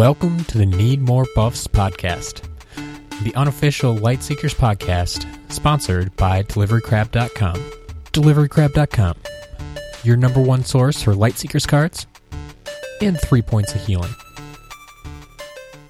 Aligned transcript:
Welcome 0.00 0.44
to 0.44 0.56
the 0.56 0.64
Need 0.64 1.02
More 1.02 1.26
Buffs 1.34 1.66
podcast, 1.66 2.40
the 3.22 3.34
unofficial 3.34 3.94
Lightseekers 3.94 4.54
podcast, 4.54 5.26
sponsored 5.52 6.16
by 6.16 6.42
DeliveryCrab.com. 6.44 7.56
DeliveryCrab.com, 8.10 9.14
your 10.02 10.16
number 10.16 10.40
one 10.40 10.64
source 10.64 11.02
for 11.02 11.12
Lightseekers 11.12 11.68
cards 11.68 12.06
and 13.02 13.20
three 13.20 13.42
points 13.42 13.74
of 13.74 13.84
healing. 13.84 14.14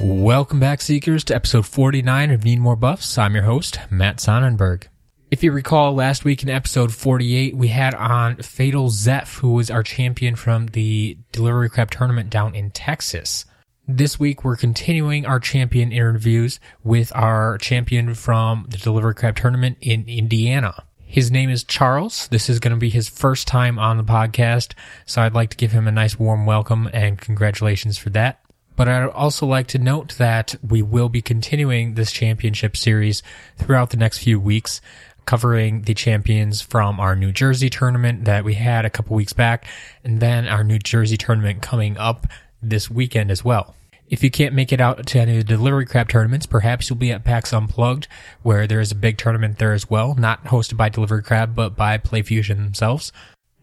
Welcome 0.01 0.59
back, 0.59 0.80
Seekers, 0.80 1.23
to 1.27 1.37
episode 1.37 1.65
49 1.65 2.33
of 2.33 2.42
Need 2.42 2.59
More 2.59 2.74
Buffs. 2.74 3.16
I'm 3.16 3.34
your 3.34 3.45
host, 3.45 3.79
Matt 3.91 4.16
Sonnenberg. 4.16 4.88
If 5.30 5.45
you 5.45 5.52
recall, 5.52 5.95
last 5.95 6.24
week 6.24 6.42
in 6.42 6.48
episode 6.48 6.92
48, 6.92 7.55
we 7.55 7.69
had 7.69 7.95
on 7.95 8.38
Fatal 8.38 8.91
Zeph, 8.91 9.37
who 9.37 9.52
was 9.52 9.70
our 9.70 9.84
champion 9.84 10.34
from 10.34 10.66
the 10.66 11.16
Delivery 11.30 11.70
Crab 11.70 11.92
tournament 11.92 12.29
down 12.29 12.56
in 12.56 12.73
Texas. 12.73 13.45
This 13.93 14.21
week, 14.21 14.45
we're 14.45 14.55
continuing 14.55 15.27
our 15.27 15.41
champion 15.41 15.91
interviews 15.91 16.61
with 16.85 17.11
our 17.12 17.59
champion 17.59 18.15
from 18.15 18.66
the 18.69 18.77
Delivery 18.77 19.16
Crab 19.16 19.35
tournament 19.35 19.79
in 19.80 20.09
Indiana. 20.09 20.85
His 21.05 21.33
name 21.33 21.51
is 21.51 21.65
Charles. 21.65 22.29
This 22.29 22.49
is 22.49 22.61
going 22.61 22.71
to 22.71 22.79
be 22.79 22.89
his 22.89 23.09
first 23.09 23.49
time 23.49 23.80
on 23.80 23.97
the 23.97 24.05
podcast, 24.05 24.75
so 25.07 25.23
I'd 25.23 25.35
like 25.35 25.51
to 25.51 25.57
give 25.57 25.73
him 25.73 25.89
a 25.89 25.93
nice 25.93 26.16
warm 26.21 26.47
welcome 26.47 26.89
and 26.93 27.19
congratulations 27.19 27.99
for 27.99 28.11
that. 28.11 28.41
But 28.77 28.87
I'd 28.87 29.09
also 29.09 29.45
like 29.45 29.66
to 29.69 29.79
note 29.79 30.15
that 30.19 30.55
we 30.63 30.83
will 30.83 31.09
be 31.09 31.21
continuing 31.21 31.95
this 31.95 32.13
championship 32.13 32.77
series 32.77 33.25
throughout 33.57 33.91
the 33.91 33.97
next 33.97 34.19
few 34.19 34.38
weeks, 34.38 34.80
covering 35.27 35.83
the 35.83 35.95
champions 35.95 36.61
from 36.61 37.01
our 37.01 37.16
New 37.16 37.32
Jersey 37.32 37.69
tournament 37.69 38.25
that 38.27 38.45
we 38.45 38.54
had 38.54 38.85
a 38.85 38.91
couple 38.91 39.16
weeks 39.16 39.32
back, 39.32 39.66
and 40.04 40.21
then 40.21 40.47
our 40.47 40.63
New 40.63 40.79
Jersey 40.79 41.16
tournament 41.16 41.60
coming 41.60 41.99
up 41.99 42.29
this 42.63 42.88
weekend 42.88 43.32
as 43.32 43.45
well. 43.45 43.75
If 44.11 44.25
you 44.25 44.30
can't 44.30 44.57
make 44.57 44.73
it 44.73 44.80
out 44.80 45.07
to 45.07 45.21
any 45.21 45.39
of 45.39 45.47
the 45.47 45.55
delivery 45.57 45.87
crab 45.87 46.09
tournaments, 46.09 46.45
perhaps 46.45 46.91
you'll 46.91 46.99
be 46.99 47.13
at 47.13 47.23
PAX 47.23 47.53
Unplugged, 47.53 48.09
where 48.43 48.66
there 48.66 48.80
is 48.80 48.91
a 48.91 48.97
big 48.97 49.19
tournament 49.19 49.59
there 49.59 49.73
as 49.73 49.89
well, 49.89 50.16
not 50.16 50.47
hosted 50.47 50.77
by 50.77 50.89
Delivery 50.89 51.23
Crab, 51.23 51.55
but 51.55 51.77
by 51.77 51.97
PlayFusion 51.97 52.57
themselves. 52.57 53.13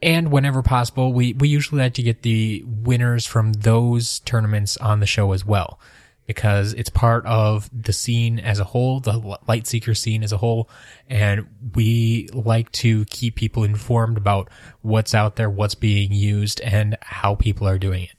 And 0.01 0.31
whenever 0.31 0.63
possible, 0.63 1.11
we, 1.11 1.33
we 1.33 1.49
usually 1.49 1.81
like 1.81 1.95
to 1.95 2.01
get 2.01 2.21
the 2.21 2.63
winners 2.65 3.25
from 3.25 3.51
those 3.51 4.19
tournaments 4.19 4.77
on 4.77 5.01
the 5.01 5.05
show 5.05 5.33
as 5.33 5.45
well, 5.45 5.81
because 6.27 6.71
it's 6.73 6.89
part 6.89 7.25
of 7.25 7.69
the 7.73 7.91
scene 7.91 8.39
as 8.39 8.59
a 8.59 8.63
whole, 8.63 9.01
the 9.01 9.19
Lightseeker 9.49 9.97
scene 9.97 10.23
as 10.23 10.31
a 10.31 10.37
whole. 10.37 10.69
And 11.09 11.47
we 11.75 12.29
like 12.31 12.71
to 12.73 13.03
keep 13.05 13.35
people 13.35 13.65
informed 13.65 14.15
about 14.17 14.49
what's 14.81 15.13
out 15.13 15.35
there, 15.35 15.49
what's 15.49 15.75
being 15.75 16.13
used, 16.13 16.61
and 16.61 16.97
how 17.01 17.35
people 17.35 17.67
are 17.67 17.77
doing 17.77 18.03
it. 18.03 18.16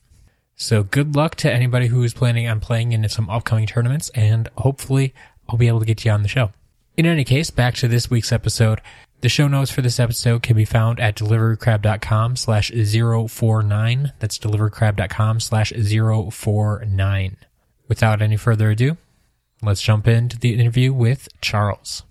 So 0.61 0.83
good 0.83 1.15
luck 1.15 1.37
to 1.37 1.53
anybody 1.53 1.87
who 1.87 2.03
is 2.03 2.13
planning 2.13 2.49
on 2.49 2.59
playing 2.59 2.91
in 2.91 3.09
some 3.09 3.31
upcoming 3.31 3.69
tournaments, 3.69 4.11
and 4.11 4.49
hopefully 4.59 5.15
I'll 5.49 5.57
be 5.57 5.69
able 5.69 5.79
to 5.79 5.87
get 5.87 6.05
you 6.05 6.11
on 6.11 6.23
the 6.23 6.29
show. 6.29 6.51
In 6.97 7.07
any 7.07 7.23
case, 7.23 7.51
back 7.51 7.77
to 7.77 7.87
this 7.87 8.11
week's 8.11 8.33
episode. 8.33 8.81
The 9.21 9.29
show 9.29 9.47
notes 9.47 9.71
for 9.71 9.83
this 9.83 10.01
episode 10.01 10.43
can 10.43 10.57
be 10.57 10.65
found 10.65 10.99
at 10.99 11.15
deliverycrab.com 11.15 12.35
slash 12.35 12.73
049. 12.73 14.13
That's 14.19 14.39
deliverycrab.com 14.39 15.39
slash 15.39 15.73
049. 15.73 17.37
Without 17.87 18.21
any 18.21 18.37
further 18.37 18.71
ado, 18.71 18.97
let's 19.63 19.81
jump 19.81 20.09
into 20.09 20.37
the 20.41 20.59
interview 20.59 20.93
with 20.93 21.29
Charles. 21.41 22.03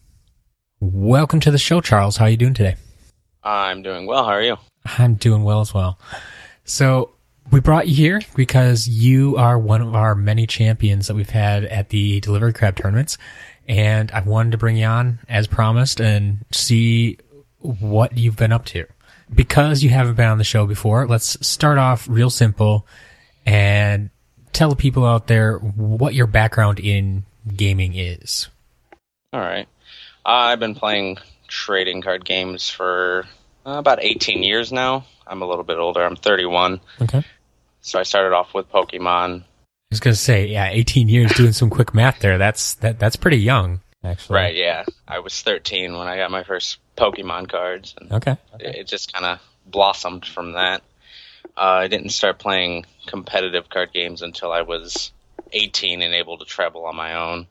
Welcome 0.80 1.42
to 1.42 1.52
the 1.52 1.58
show, 1.58 1.82
Charles. 1.82 2.16
How 2.16 2.26
are 2.26 2.30
you 2.30 2.38
doing 2.38 2.54
today? 2.54 2.78
I'm 3.44 3.82
doing 3.82 4.06
well. 4.06 4.24
How 4.24 4.32
are 4.32 4.42
you? 4.42 4.56
I'm 4.98 5.16
doing 5.16 5.44
well 5.44 5.60
as 5.60 5.74
well. 5.74 6.00
So 6.64 7.12
we 7.52 7.60
brought 7.60 7.88
you 7.88 7.96
here 7.96 8.22
because 8.36 8.88
you 8.88 9.38
are 9.38 9.58
one 9.58 9.82
of 9.82 9.96
our 9.96 10.16
many 10.16 10.48
champions 10.48 11.08
that 11.08 11.16
we've 11.16 11.30
had 11.30 11.64
at 11.66 11.90
the 11.90 12.20
Delivery 12.20 12.54
Crab 12.54 12.76
tournaments. 12.76 13.18
And 13.68 14.12
I 14.12 14.22
wanted 14.22 14.52
to 14.52 14.58
bring 14.58 14.78
you 14.78 14.86
on 14.86 15.20
as 15.30 15.48
promised 15.48 16.00
and 16.00 16.46
see 16.52 17.18
what 17.60 18.18
you've 18.18 18.38
been 18.38 18.52
up 18.52 18.66
to. 18.66 18.86
Because 19.34 19.84
you 19.84 19.90
haven't 19.90 20.16
been 20.16 20.28
on 20.28 20.38
the 20.38 20.44
show 20.44 20.66
before, 20.66 21.06
let's 21.08 21.46
start 21.46 21.78
off 21.78 22.08
real 22.10 22.30
simple 22.30 22.88
and 23.46 24.10
tell 24.54 24.70
the 24.70 24.76
people 24.76 25.06
out 25.06 25.28
there 25.28 25.58
what 25.58 26.14
your 26.14 26.28
background 26.28 26.80
in 26.80 27.26
gaming 27.56 27.94
is. 27.96 28.48
All 29.34 29.42
right. 29.42 29.68
I've 30.26 30.60
been 30.60 30.76
playing 30.76 31.18
trading 31.48 32.02
card 32.02 32.24
games 32.24 32.70
for 32.70 33.26
uh, 33.66 33.72
about 33.72 34.00
18 34.02 34.44
years 34.44 34.72
now. 34.72 35.06
I'm 35.26 35.42
a 35.42 35.48
little 35.48 35.64
bit 35.66 35.78
older. 35.78 36.04
I'm 36.04 36.16
31. 36.16 36.80
Okay. 37.02 37.24
So 37.88 37.98
I 37.98 38.04
started 38.04 38.36
off 38.36 38.54
with 38.54 38.70
Pokemon. 38.70 39.44
I 39.44 39.46
was 39.92 40.02
gonna 40.02 40.14
say, 40.18 40.48
yeah, 40.48 40.68
18 40.70 41.08
years 41.08 41.32
doing 41.34 41.54
some 41.54 41.70
quick 41.70 41.94
math 41.94 42.20
there. 42.20 42.38
That's 42.38 42.74
that 42.76 43.00
that's 43.00 43.16
pretty 43.16 43.38
young, 43.38 43.80
actually. 44.04 44.36
Right, 44.36 44.56
yeah. 44.56 44.84
I 45.08 45.20
was 45.20 45.42
13 45.42 45.98
when 45.98 46.06
I 46.06 46.18
got 46.18 46.30
my 46.30 46.44
first 46.44 46.80
Pokemon 46.98 47.48
cards. 47.50 47.96
And 47.98 48.12
Okay. 48.12 48.36
It 48.60 48.76
it 48.76 48.88
just 48.88 49.14
kind 49.14 49.26
of 49.26 49.40
blossomed 49.66 50.26
from 50.26 50.52
that. 50.54 50.82
Uh, 51.56 51.80
I 51.84 51.88
didn't 51.88 52.10
start 52.10 52.40
playing 52.40 52.86
competitive 53.06 53.70
card 53.70 53.94
games 53.94 54.22
until 54.22 54.52
I 54.52 54.64
was 54.64 55.14
18 55.54 56.02
and 56.02 56.14
able 56.14 56.40
to 56.40 56.46
travel 56.46 56.86
on 56.88 56.96
my 56.98 57.16
own, 57.16 57.48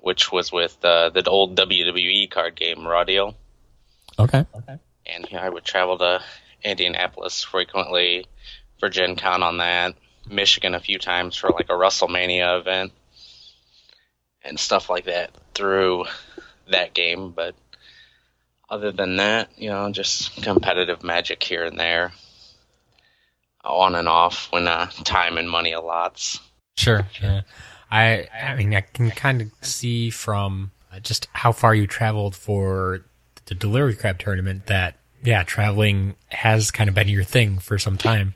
which 0.00 0.32
was 0.32 0.50
with 0.50 0.84
uh, 0.84 1.10
the 1.10 1.22
old 1.30 1.56
WWE 1.56 2.28
card 2.28 2.56
game, 2.56 2.84
Raw 2.84 3.04
Deal. 3.04 3.36
Okay. 4.18 4.44
and 5.06 5.30
you 5.30 5.36
know, 5.36 5.44
I 5.44 5.48
would 5.48 5.64
travel 5.64 5.96
to 5.98 6.22
Indianapolis 6.64 7.44
frequently 7.44 8.26
for 8.84 8.90
Gen 8.90 9.16
Con 9.16 9.42
on 9.42 9.56
that, 9.58 9.94
Michigan 10.28 10.74
a 10.74 10.80
few 10.80 10.98
times 10.98 11.36
for 11.36 11.48
like 11.48 11.70
a 11.70 11.72
WrestleMania 11.72 12.60
event 12.60 12.92
and 14.42 14.60
stuff 14.60 14.90
like 14.90 15.06
that 15.06 15.30
through 15.54 16.04
that 16.70 16.92
game. 16.92 17.30
But 17.30 17.54
other 18.68 18.92
than 18.92 19.16
that, 19.16 19.48
you 19.56 19.70
know, 19.70 19.90
just 19.90 20.42
competitive 20.42 21.02
magic 21.02 21.42
here 21.42 21.64
and 21.64 21.80
there, 21.80 22.12
on 23.64 23.94
and 23.94 24.06
off 24.06 24.52
when 24.52 24.68
uh, 24.68 24.90
time 25.02 25.38
and 25.38 25.50
money 25.50 25.72
allots. 25.72 26.40
Sure. 26.76 27.06
Yeah. 27.22 27.40
I 27.90 28.28
I 28.38 28.54
mean 28.54 28.74
I 28.74 28.82
can 28.82 29.10
kind 29.12 29.40
of 29.40 29.50
see 29.62 30.10
from 30.10 30.72
uh, 30.92 31.00
just 31.00 31.26
how 31.32 31.52
far 31.52 31.74
you 31.74 31.86
traveled 31.86 32.36
for 32.36 33.06
the 33.46 33.54
delivery 33.54 33.94
crab 33.94 34.18
tournament 34.18 34.66
that 34.66 34.98
yeah, 35.22 35.42
traveling 35.42 36.16
has 36.28 36.70
kind 36.70 36.88
of 36.90 36.94
been 36.94 37.08
your 37.08 37.24
thing 37.24 37.58
for 37.58 37.78
some 37.78 37.96
time. 37.96 38.34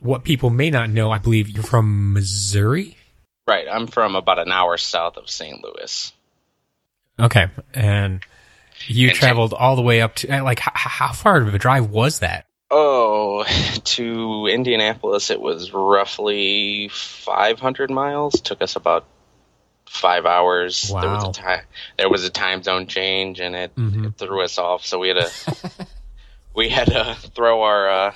What 0.00 0.24
people 0.24 0.50
may 0.50 0.70
not 0.70 0.90
know, 0.90 1.10
I 1.10 1.18
believe 1.18 1.48
you're 1.48 1.62
from 1.62 2.12
Missouri. 2.12 2.96
Right. 3.46 3.66
I'm 3.70 3.86
from 3.86 4.16
about 4.16 4.38
an 4.38 4.50
hour 4.50 4.76
south 4.76 5.16
of 5.16 5.28
St. 5.28 5.62
Louis. 5.62 6.12
Okay, 7.18 7.48
and 7.74 8.20
you 8.86 9.08
And- 9.08 9.16
traveled 9.16 9.52
all 9.52 9.76
the 9.76 9.82
way 9.82 10.00
up 10.00 10.14
to 10.16 10.28
uh, 10.38 10.42
like 10.42 10.58
how, 10.58 10.72
how 10.74 11.12
far 11.12 11.36
of 11.42 11.54
a 11.54 11.58
drive 11.58 11.90
was 11.90 12.20
that? 12.20 12.46
Oh, 12.70 13.44
to 13.84 14.46
Indianapolis, 14.46 15.30
it 15.30 15.40
was 15.40 15.72
roughly 15.72 16.88
500 16.92 17.90
miles. 17.90 18.40
Took 18.40 18.62
us 18.62 18.76
about 18.76 19.04
five 19.86 20.24
hours. 20.24 20.88
There 20.88 21.10
was 21.10 21.24
a 21.24 21.32
time. 21.32 21.62
There 21.98 22.08
was 22.08 22.24
a 22.24 22.30
time 22.30 22.62
zone 22.62 22.86
change, 22.86 23.40
and 23.40 23.54
it, 23.56 23.74
Mhm. 23.76 24.06
it 24.06 24.14
threw 24.16 24.42
us 24.42 24.56
off. 24.56 24.86
So 24.86 24.98
we 25.00 25.08
had 25.08 25.16
to 25.26 25.70
we 26.54 26.68
had 26.70 26.86
to 26.88 27.16
throw 27.34 27.62
our 27.62 27.90
uh, 27.90 28.14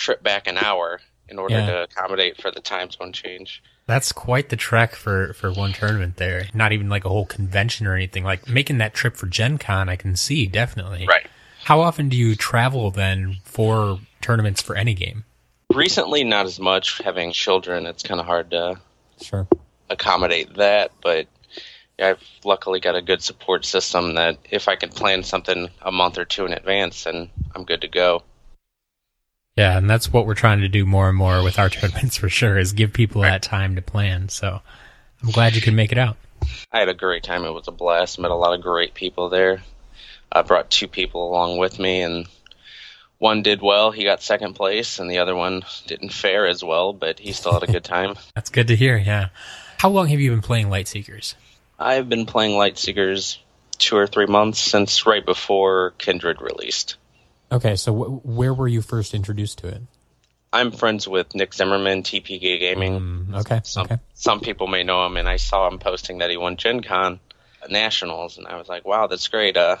trip 0.00 0.22
back 0.22 0.48
an 0.48 0.58
hour 0.58 1.00
in 1.28 1.38
order 1.38 1.58
Yeah. 1.58 1.66
to 1.66 1.82
accommodate 1.84 2.40
for 2.40 2.50
the 2.50 2.60
time 2.60 2.90
zone 2.90 3.12
change. 3.12 3.62
That's 3.86 4.10
quite 4.12 4.48
the 4.48 4.56
trek 4.56 4.94
for 4.96 5.32
for 5.34 5.52
one 5.52 5.72
tournament 5.72 6.16
there. 6.16 6.46
Not 6.54 6.72
even 6.72 6.88
like 6.88 7.04
a 7.04 7.08
whole 7.08 7.26
convention 7.26 7.86
or 7.86 7.94
anything. 7.94 8.24
Like 8.24 8.48
making 8.48 8.78
that 8.78 8.94
trip 8.94 9.16
for 9.16 9.26
Gen 9.26 9.58
Con, 9.58 9.88
I 9.88 9.96
can 9.96 10.16
see 10.16 10.46
definitely. 10.46 11.06
Right. 11.06 11.26
How 11.64 11.80
often 11.80 12.08
do 12.08 12.16
you 12.16 12.34
travel 12.34 12.90
then 12.90 13.36
for 13.44 14.00
tournaments 14.22 14.62
for 14.62 14.74
any 14.74 14.94
game? 14.94 15.24
Recently, 15.72 16.24
not 16.24 16.46
as 16.46 16.58
much. 16.58 16.98
Having 16.98 17.32
children, 17.32 17.86
it's 17.86 18.02
kind 18.02 18.18
of 18.20 18.26
hard 18.26 18.50
to 18.50 18.80
Sure. 19.22 19.46
accommodate 19.88 20.54
that, 20.54 20.90
but 21.02 21.26
I've 22.00 22.22
luckily 22.44 22.80
got 22.80 22.96
a 22.96 23.02
good 23.02 23.22
support 23.22 23.64
system 23.66 24.14
that 24.14 24.38
if 24.50 24.68
I 24.68 24.76
can 24.76 24.88
plan 24.88 25.22
something 25.22 25.68
a 25.82 25.92
month 25.92 26.16
or 26.16 26.24
two 26.24 26.46
in 26.46 26.52
advance, 26.52 27.04
then 27.04 27.30
I'm 27.54 27.64
good 27.64 27.82
to 27.82 27.88
go. 27.88 28.22
Yeah, 29.56 29.76
and 29.76 29.90
that's 29.90 30.12
what 30.12 30.26
we're 30.26 30.34
trying 30.34 30.60
to 30.60 30.68
do 30.68 30.86
more 30.86 31.08
and 31.08 31.18
more 31.18 31.42
with 31.42 31.58
our 31.58 31.68
tournaments 31.68 32.16
for 32.18 32.28
sure 32.28 32.58
is 32.58 32.72
give 32.72 32.92
people 32.92 33.22
that 33.22 33.42
time 33.42 33.76
to 33.76 33.82
plan. 33.82 34.28
So 34.28 34.60
I'm 35.22 35.30
glad 35.30 35.54
you 35.54 35.60
could 35.60 35.74
make 35.74 35.92
it 35.92 35.98
out. 35.98 36.16
I 36.72 36.78
had 36.78 36.88
a 36.88 36.94
great 36.94 37.22
time. 37.22 37.44
It 37.44 37.52
was 37.52 37.68
a 37.68 37.72
blast. 37.72 38.18
Met 38.18 38.30
a 38.30 38.34
lot 38.34 38.54
of 38.54 38.62
great 38.62 38.94
people 38.94 39.28
there. 39.28 39.62
I 40.32 40.42
brought 40.42 40.70
two 40.70 40.88
people 40.88 41.28
along 41.28 41.58
with 41.58 41.78
me, 41.78 42.02
and 42.02 42.26
one 43.18 43.42
did 43.42 43.60
well. 43.60 43.90
He 43.90 44.04
got 44.04 44.22
second 44.22 44.54
place, 44.54 44.98
and 44.98 45.10
the 45.10 45.18
other 45.18 45.34
one 45.34 45.62
didn't 45.86 46.12
fare 46.12 46.46
as 46.46 46.64
well, 46.64 46.92
but 46.92 47.18
he 47.18 47.32
still 47.32 47.52
had 47.52 47.64
a 47.64 47.72
good 47.72 47.84
time. 47.84 48.14
That's 48.34 48.50
good 48.50 48.68
to 48.68 48.76
hear. 48.76 48.96
Yeah. 48.96 49.28
How 49.78 49.90
long 49.90 50.08
have 50.08 50.20
you 50.20 50.30
been 50.30 50.42
playing 50.42 50.68
Lightseekers? 50.68 51.34
I've 51.78 52.08
been 52.08 52.26
playing 52.26 52.52
Lightseekers 52.52 53.38
two 53.78 53.96
or 53.96 54.06
three 54.06 54.26
months 54.26 54.60
since 54.60 55.06
right 55.06 55.24
before 55.24 55.94
Kindred 55.98 56.40
released. 56.40 56.96
Okay, 57.52 57.76
so 57.76 57.92
wh- 57.92 58.26
where 58.26 58.54
were 58.54 58.68
you 58.68 58.82
first 58.82 59.14
introduced 59.14 59.58
to 59.58 59.68
it? 59.68 59.82
I'm 60.52 60.72
friends 60.72 61.06
with 61.06 61.34
Nick 61.34 61.54
Zimmerman, 61.54 62.02
TPG 62.02 62.58
Gaming. 62.58 63.00
Mm, 63.00 63.40
okay. 63.40 63.60
Some 63.64 63.84
okay. 63.84 63.98
some 64.14 64.40
people 64.40 64.66
may 64.66 64.82
know 64.82 65.06
him, 65.06 65.16
and 65.16 65.28
I 65.28 65.36
saw 65.36 65.68
him 65.68 65.78
posting 65.78 66.18
that 66.18 66.30
he 66.30 66.36
won 66.36 66.56
Gen 66.56 66.82
Con 66.82 67.20
Nationals, 67.68 68.36
and 68.36 68.46
I 68.46 68.56
was 68.56 68.68
like, 68.68 68.84
"Wow, 68.84 69.06
that's 69.06 69.28
great! 69.28 69.56
Uh, 69.56 69.76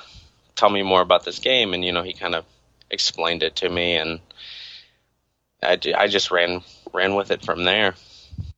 tell 0.54 0.70
me 0.70 0.82
more 0.82 1.00
about 1.00 1.24
this 1.24 1.40
game." 1.40 1.74
And 1.74 1.84
you 1.84 1.92
know, 1.92 2.02
he 2.02 2.12
kind 2.12 2.34
of 2.36 2.44
explained 2.90 3.42
it 3.42 3.56
to 3.56 3.68
me, 3.68 3.96
and 3.96 4.20
I, 5.62 5.78
I 5.96 6.06
just 6.06 6.30
ran 6.30 6.62
ran 6.92 7.16
with 7.16 7.30
it 7.32 7.44
from 7.44 7.64
there. 7.64 7.94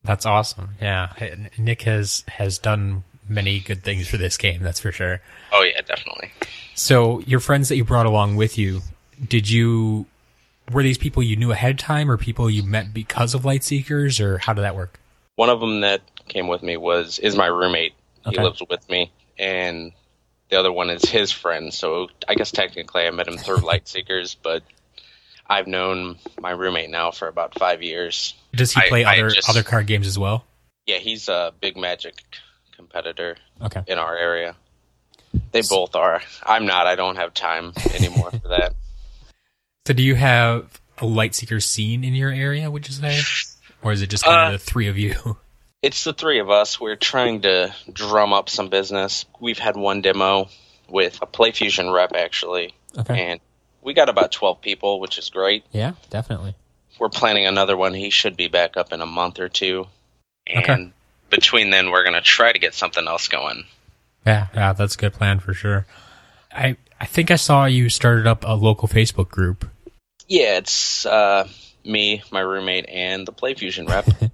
That's 0.05 0.27
awesome. 0.27 0.71
Yeah, 0.81 1.13
Nick 1.57 1.83
has 1.83 2.25
has 2.29 2.59
done 2.59 3.05
many 3.29 3.61
good 3.61 3.83
things 3.83 4.09
for 4.09 4.17
this 4.17 4.37
game. 4.37 4.63
That's 4.63 4.81
for 4.81 4.93
sure. 4.93 5.21
Oh 5.53 5.63
yeah, 5.63 5.81
definitely. 5.81 6.33
So 6.75 7.21
your 7.21 7.41
friends 7.41 7.69
that 7.69 7.77
you 7.77 7.85
brought 7.85 8.07
along 8.07 8.37
with 8.37 8.59
you, 8.59 8.83
did 9.27 9.49
you 9.49 10.07
were 10.73 10.83
these 10.83 10.99
people 10.99 11.23
you 11.23 11.37
knew 11.37 11.51
ahead 11.53 11.73
of 11.73 11.77
time, 11.79 12.11
or 12.11 12.17
people 12.17 12.49
you 12.49 12.63
met 12.63 12.93
because 12.95 13.35
of 13.35 13.45
Light 13.45 13.65
Seekers, 13.65 14.21
or 14.21 14.39
how 14.39 14.53
did 14.53 14.63
that 14.63 14.77
work? 14.77 14.99
One 15.37 15.51
of 15.51 15.61
them 15.61 15.81
that 15.81 16.01
came 16.29 16.49
with 16.49 16.63
me 16.63 16.77
was 16.77 17.19
is 17.19 17.37
my 17.37 17.47
roommate. 17.47 17.95
Okay. 18.27 18.37
He 18.37 18.43
lives 18.43 18.63
with 18.69 18.89
me, 18.89 19.11
and 19.39 19.93
the 20.51 20.59
other 20.59 20.71
one 20.73 20.91
is 20.91 21.03
his 21.09 21.33
friend. 21.33 21.73
So 21.75 22.09
I 22.29 22.35
guess 22.35 22.51
technically 22.53 23.07
I 23.07 23.11
met 23.11 23.27
him 23.29 23.39
through 23.39 23.57
Light 23.67 23.89
Seekers, 23.89 24.37
but 24.43 24.63
I've 25.49 25.67
known 25.67 26.17
my 26.41 26.51
roommate 26.53 26.91
now 26.91 27.11
for 27.11 27.29
about 27.29 27.59
five 27.59 27.83
years. 27.83 28.35
Does 28.55 28.73
he 28.73 28.81
play 28.89 29.05
I 29.05 29.19
other 29.19 29.31
just- 29.31 29.49
other 29.49 29.63
card 29.63 29.87
games 29.87 30.07
as 30.07 30.19
well? 30.19 30.45
Yeah, 30.87 30.99
he's 30.99 31.29
a 31.29 31.53
big 31.61 31.77
Magic 31.77 32.15
competitor 32.77 33.37
Okay. 33.61 33.83
in 33.87 33.99
our 33.99 34.17
area. 34.17 34.57
They 35.53 35.63
both 35.63 35.95
are. 35.97 36.21
I'm 36.45 36.67
not. 36.67 36.87
I 36.87 36.95
don't 36.97 37.17
have 37.17 37.33
time 37.35 37.73
anymore 37.95 38.31
for 38.31 38.49
that. 38.49 38.75
So 39.87 39.93
do 39.95 40.03
you 40.03 40.15
have 40.15 40.81
a 40.99 41.07
Light 41.07 41.35
Seeker 41.35 41.59
scene 41.59 42.05
in 42.05 42.15
your 42.15 42.31
area? 42.31 42.71
Would 42.71 42.87
you 42.87 42.95
say, 42.95 43.19
or 43.83 43.91
is 43.93 44.01
it 44.01 44.11
just 44.11 44.25
kind 44.25 44.41
Uh, 44.41 44.47
of 44.47 44.53
the 44.53 44.59
three 44.59 44.89
of 44.89 44.99
you? 44.99 45.39
It's 45.83 46.05
the 46.05 46.13
three 46.13 46.39
of 46.39 46.49
us. 46.49 46.81
We're 46.81 46.95
trying 46.95 47.41
to 47.43 47.75
drum 47.93 48.33
up 48.33 48.49
some 48.49 48.69
business. 48.69 49.25
We've 49.41 49.59
had 49.59 49.77
one 49.77 50.01
demo 50.01 50.49
with 50.89 51.19
a 51.21 51.27
PlayFusion 51.27 51.93
rep 51.93 52.13
actually, 52.15 52.73
Okay. 52.97 53.21
and 53.33 53.41
we 53.83 53.93
got 53.93 54.09
about 54.09 54.31
12 54.31 54.61
people, 54.61 55.01
which 55.01 55.19
is 55.19 55.29
great. 55.29 55.65
Yeah, 55.73 55.95
definitely. 56.09 56.55
We're 57.01 57.09
planning 57.09 57.47
another 57.47 57.77
one. 57.77 57.95
He 57.95 58.11
should 58.11 58.37
be 58.37 58.47
back 58.47 58.77
up 58.77 58.93
in 58.93 59.01
a 59.01 59.07
month 59.07 59.41
or 59.41 59.49
two. 59.49 59.89
And 60.47 60.63
Okay. 60.71 60.91
between 61.31 61.71
then, 61.71 61.91
we're 61.91 62.05
going 62.05 62.15
to 62.15 62.21
try 62.21 62.53
to 62.53 62.61
get 62.61 62.75
something 62.75 63.09
else 63.09 63.27
going. 63.27 63.65
Yeah, 64.25 64.47
yeah, 64.55 64.75
that's 64.75 64.95
a 64.95 64.99
good 64.99 65.15
plan 65.15 65.41
for 65.41 65.53
sure. 65.53 65.85
I 66.53 66.77
I 67.01 67.07
think 67.07 67.33
I 67.33 67.37
saw 67.37 67.65
you 67.65 67.89
started 67.89 68.29
up 68.29 68.45
a 68.47 68.55
local 68.55 68.87
Facebook 68.87 69.31
group. 69.31 69.69
Yeah, 70.29 70.59
it's 70.59 71.05
uh, 71.07 71.49
me, 71.85 72.23
my 72.31 72.41
roommate, 72.41 72.89
and 72.89 73.27
the 73.27 73.33
PlayFusion 73.33 73.89
rep. 73.89 74.07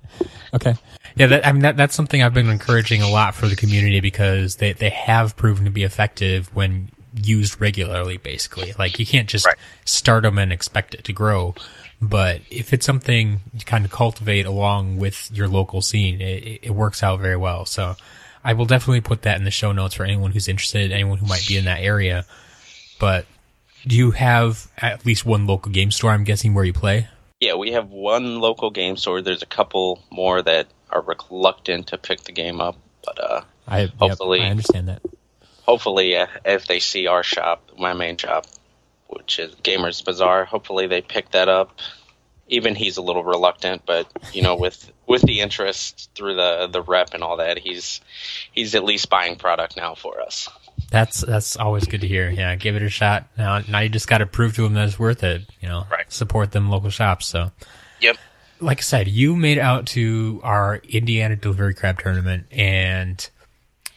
Okay. 0.55 0.75
Yeah, 1.15 1.27
that, 1.27 1.47
I 1.47 1.53
mean 1.53 1.61
that 1.61 1.77
that's 1.77 1.95
something 1.95 2.23
I've 2.23 2.33
been 2.33 2.49
encouraging 2.49 3.03
a 3.03 3.09
lot 3.11 3.35
for 3.35 3.49
the 3.49 3.55
community 3.55 4.01
because 4.01 4.57
they 4.57 4.73
they 4.73 4.89
have 4.89 5.37
proven 5.37 5.67
to 5.67 5.71
be 5.71 5.83
effective 5.83 6.49
when 6.57 6.89
used 7.23 7.61
regularly. 7.61 8.17
Basically, 8.17 8.73
like 8.79 8.99
you 8.99 9.05
can't 9.05 9.29
just 9.29 9.45
Right. 9.45 9.57
start 9.85 10.23
them 10.23 10.39
and 10.39 10.51
expect 10.51 10.95
it 10.95 11.05
to 11.05 11.13
grow. 11.13 11.55
But 12.01 12.41
if 12.51 12.73
it's 12.73 12.87
something 12.87 13.41
you 13.53 13.61
kind 13.67 13.85
of 13.85 13.91
cultivate 13.91 14.47
along 14.47 14.97
with 14.97 15.29
your 15.35 15.49
local 15.49 15.83
scene, 15.83 16.19
it- 16.23 16.61
it 16.63 16.71
works 16.71 17.03
out 17.03 17.21
very 17.21 17.37
well. 17.37 17.67
So 17.67 17.97
I 18.43 18.55
will 18.55 18.65
definitely 18.65 19.03
put 19.03 19.21
that 19.23 19.37
in 19.37 19.45
the 19.45 19.51
show 19.51 19.73
notes 19.73 19.93
for 19.97 20.05
anyone 20.05 20.33
who's 20.33 20.49
interested, 20.49 20.93
anyone 20.93 21.19
who 21.19 21.27
might 21.27 21.47
be 21.47 21.59
in 21.59 21.67
that 21.67 21.81
area. 21.83 22.25
But 22.99 23.27
do 23.89 23.97
you 23.97 24.11
have 24.13 24.71
at 24.77 25.05
least 25.07 25.25
one 25.25 25.47
local 25.47 25.73
game 25.73 25.91
store? 25.91 26.11
I'm 26.11 26.25
guessing 26.25 26.55
where 26.55 26.65
you 26.65 26.75
play. 26.75 27.09
yeah, 27.41 27.55
we 27.55 27.73
have 27.73 27.91
one 27.91 28.39
local 28.39 28.71
game 28.71 28.97
store. 28.97 29.23
There's 29.23 29.43
a 29.43 29.47
couple 29.47 30.03
more 30.11 30.43
that 30.43 30.69
are 30.91 31.03
reluctant 31.03 31.89
to 31.89 31.99
pick 31.99 32.21
the 32.23 32.33
game 32.33 32.61
up, 32.61 32.77
but 33.05 33.19
uh, 33.19 33.41
I 33.67 33.81
yep, 33.81 33.91
Hopefully. 33.99 34.43
I 34.43 34.51
understand 34.51 34.89
that. 34.89 35.03
hopefully, 35.63 36.17
uh, 36.17 36.27
if 36.45 36.67
they 36.67 36.81
see 36.81 37.07
our 37.07 37.23
shop, 37.23 37.71
my 37.79 37.95
main 37.95 38.17
shop, 38.19 38.47
which 39.09 39.39
is 39.39 39.55
Gamers 39.57 40.05
Bazaar, 40.05 40.45
hopefully 40.45 40.87
they 40.87 41.01
pick 41.01 41.31
that 41.31 41.49
up. 41.49 41.79
Even 42.51 42.75
he's 42.75 42.97
a 42.97 43.03
little 43.03 43.25
reluctant, 43.25 43.83
but 43.87 44.11
you 44.33 44.43
know, 44.43 44.57
with 44.57 44.91
with 45.07 45.23
the 45.23 45.41
interest 45.41 46.11
through 46.15 46.35
the 46.35 46.69
the 46.71 46.83
rep 46.83 47.15
and 47.15 47.23
all 47.23 47.39
that, 47.39 47.59
he's 47.59 48.01
he's 48.53 48.75
at 48.75 48.85
least 48.85 49.09
buying 49.11 49.37
product 49.37 49.77
now 49.77 49.95
for 49.95 50.21
us. 50.21 50.49
That's 50.91 51.21
that's 51.21 51.57
always 51.57 51.85
good 51.85 52.01
to 52.01 52.09
hear. 52.09 52.31
Yeah, 52.31 52.55
give 52.57 52.75
it 52.77 52.83
a 52.83 52.89
shot. 52.89 53.27
Now, 53.37 53.61
now 53.69 53.81
you 53.81 53.89
just 53.91 54.09
got 54.09 54.19
to 54.19 54.27
prove 54.27 54.55
to 54.57 54.63
them 54.63 54.75
that 54.75 54.89
it's 54.89 54.99
worth 54.99 55.23
it. 55.23 55.43
You 55.61 55.69
know, 55.69 55.87
Right. 55.91 56.11
support 56.11 56.53
them 56.53 56.71
local 56.71 56.89
shops. 56.91 57.27
So, 57.27 57.53
Yep. 58.01 58.17
like 58.61 58.79
I 58.79 58.83
said, 58.83 59.09
you 59.09 59.37
made 59.37 59.59
out 59.59 59.87
to 59.89 60.41
our 60.43 60.77
Indiana 60.89 61.37
Delivery 61.37 61.75
Crab 61.75 61.99
tournament, 62.01 62.47
and 62.51 63.29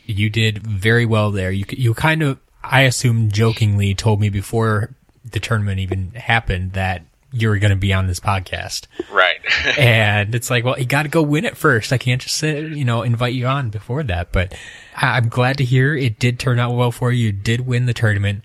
you 0.06 0.30
did 0.30 0.66
very 0.68 1.06
well 1.06 1.32
there. 1.32 1.52
You 1.52 1.64
you 1.70 1.94
kind 1.94 2.22
of, 2.24 2.40
I 2.64 2.82
assume, 2.82 3.32
jokingly 3.32 3.96
told 3.96 4.20
me 4.20 4.28
before 4.30 4.94
the 5.24 5.40
tournament 5.40 5.80
even 5.80 6.12
happened 6.16 6.74
that 6.74 7.04
you 7.32 7.50
were 7.50 7.58
going 7.58 7.72
to 7.72 7.78
be 7.78 7.94
on 7.94 8.08
this 8.08 8.20
podcast. 8.20 8.88
Right. 9.12 9.40
and 9.78 10.36
it's 10.36 10.50
like, 10.50 10.64
well, 10.64 10.78
you 10.78 10.86
got 10.86 11.04
to 11.04 11.10
go 11.10 11.22
win 11.22 11.46
it 11.46 11.56
first. 11.58 11.94
I 11.94 11.98
can't 11.98 12.22
just 12.22 12.36
say, 12.36 12.62
you 12.62 12.86
know, 12.86 13.04
invite 13.04 13.34
you 13.34 13.48
on 13.48 13.70
before 13.70 14.04
that. 14.04 14.32
But 14.32 14.54
I- 14.96 15.18
I'm 15.18 15.30
glad 15.30 15.58
to 15.60 15.66
hear 15.66 15.96
it 15.96 16.20
did 16.20 16.40
turn 16.40 16.60
out 16.60 16.76
well 16.76 16.92
for 16.92 17.12
you. 17.12 17.28
You 17.28 17.32
did 17.32 17.66
win 17.66 17.86
the 17.86 17.94
tournament, 17.94 18.44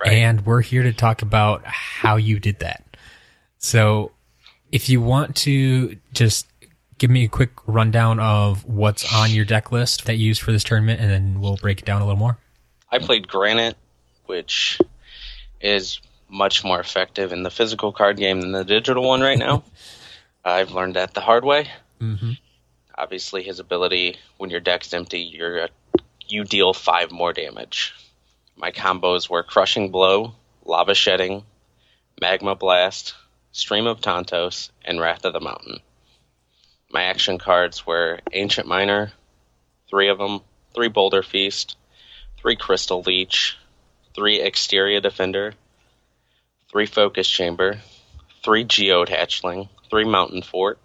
right. 0.00 0.12
and 0.12 0.44
we're 0.44 0.62
here 0.62 0.82
to 0.82 0.92
talk 0.92 1.22
about 1.22 1.62
how 1.64 2.16
you 2.16 2.38
did 2.38 2.58
that. 2.60 2.84
So, 3.58 4.12
if 4.72 4.88
you 4.88 5.00
want 5.00 5.36
to 5.36 5.96
just 6.12 6.46
give 6.98 7.10
me 7.10 7.24
a 7.24 7.28
quick 7.28 7.50
rundown 7.66 8.20
of 8.20 8.64
what's 8.66 9.12
on 9.12 9.30
your 9.30 9.44
deck 9.44 9.72
list 9.72 10.04
that 10.04 10.16
you 10.16 10.26
used 10.26 10.42
for 10.42 10.52
this 10.52 10.62
tournament, 10.62 11.00
and 11.00 11.10
then 11.10 11.40
we'll 11.40 11.56
break 11.56 11.80
it 11.80 11.84
down 11.84 12.02
a 12.02 12.04
little 12.04 12.18
more. 12.18 12.38
I 12.92 12.98
played 12.98 13.26
Granite, 13.26 13.76
which 14.26 14.78
is 15.60 16.00
much 16.30 16.64
more 16.64 16.80
effective 16.80 17.32
in 17.32 17.42
the 17.42 17.50
physical 17.50 17.92
card 17.92 18.16
game 18.16 18.40
than 18.40 18.52
the 18.52 18.64
digital 18.64 19.06
one 19.06 19.20
right 19.20 19.38
now. 19.38 19.64
I've 20.44 20.72
learned 20.72 20.96
that 20.96 21.12
the 21.12 21.20
hard 21.20 21.44
way. 21.44 21.68
Mm-hmm. 22.00 22.32
Obviously, 22.96 23.42
his 23.42 23.58
ability 23.58 24.16
when 24.38 24.50
your 24.50 24.60
deck's 24.60 24.94
empty, 24.94 25.20
you're 25.20 25.68
you 26.28 26.44
deal 26.44 26.72
five 26.72 27.10
more 27.10 27.32
damage. 27.32 27.94
My 28.56 28.70
combos 28.70 29.28
were 29.28 29.42
Crushing 29.42 29.90
Blow, 29.90 30.34
Lava 30.64 30.94
Shedding, 30.94 31.44
Magma 32.20 32.54
Blast, 32.54 33.14
Stream 33.52 33.86
of 33.86 34.00
Tontos, 34.00 34.70
and 34.84 35.00
Wrath 35.00 35.24
of 35.24 35.32
the 35.32 35.40
Mountain. 35.40 35.80
My 36.90 37.04
action 37.04 37.38
cards 37.38 37.86
were 37.86 38.20
Ancient 38.32 38.66
Miner, 38.66 39.12
three 39.88 40.08
of 40.08 40.18
them, 40.18 40.40
three 40.74 40.88
Boulder 40.88 41.22
Feast, 41.22 41.76
three 42.38 42.56
Crystal 42.56 43.02
Leech, 43.02 43.56
three 44.14 44.40
Exterior 44.40 45.00
Defender, 45.00 45.54
three 46.70 46.86
Focus 46.86 47.28
Chamber, 47.28 47.80
three 48.44 48.64
Geode 48.64 49.08
Hatchling, 49.08 49.68
three 49.90 50.04
Mountain 50.04 50.42
Fort, 50.42 50.78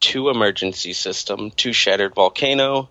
two 0.00 0.28
Emergency 0.28 0.92
System, 0.92 1.50
two 1.50 1.72
Shattered 1.72 2.14
Volcano, 2.14 2.90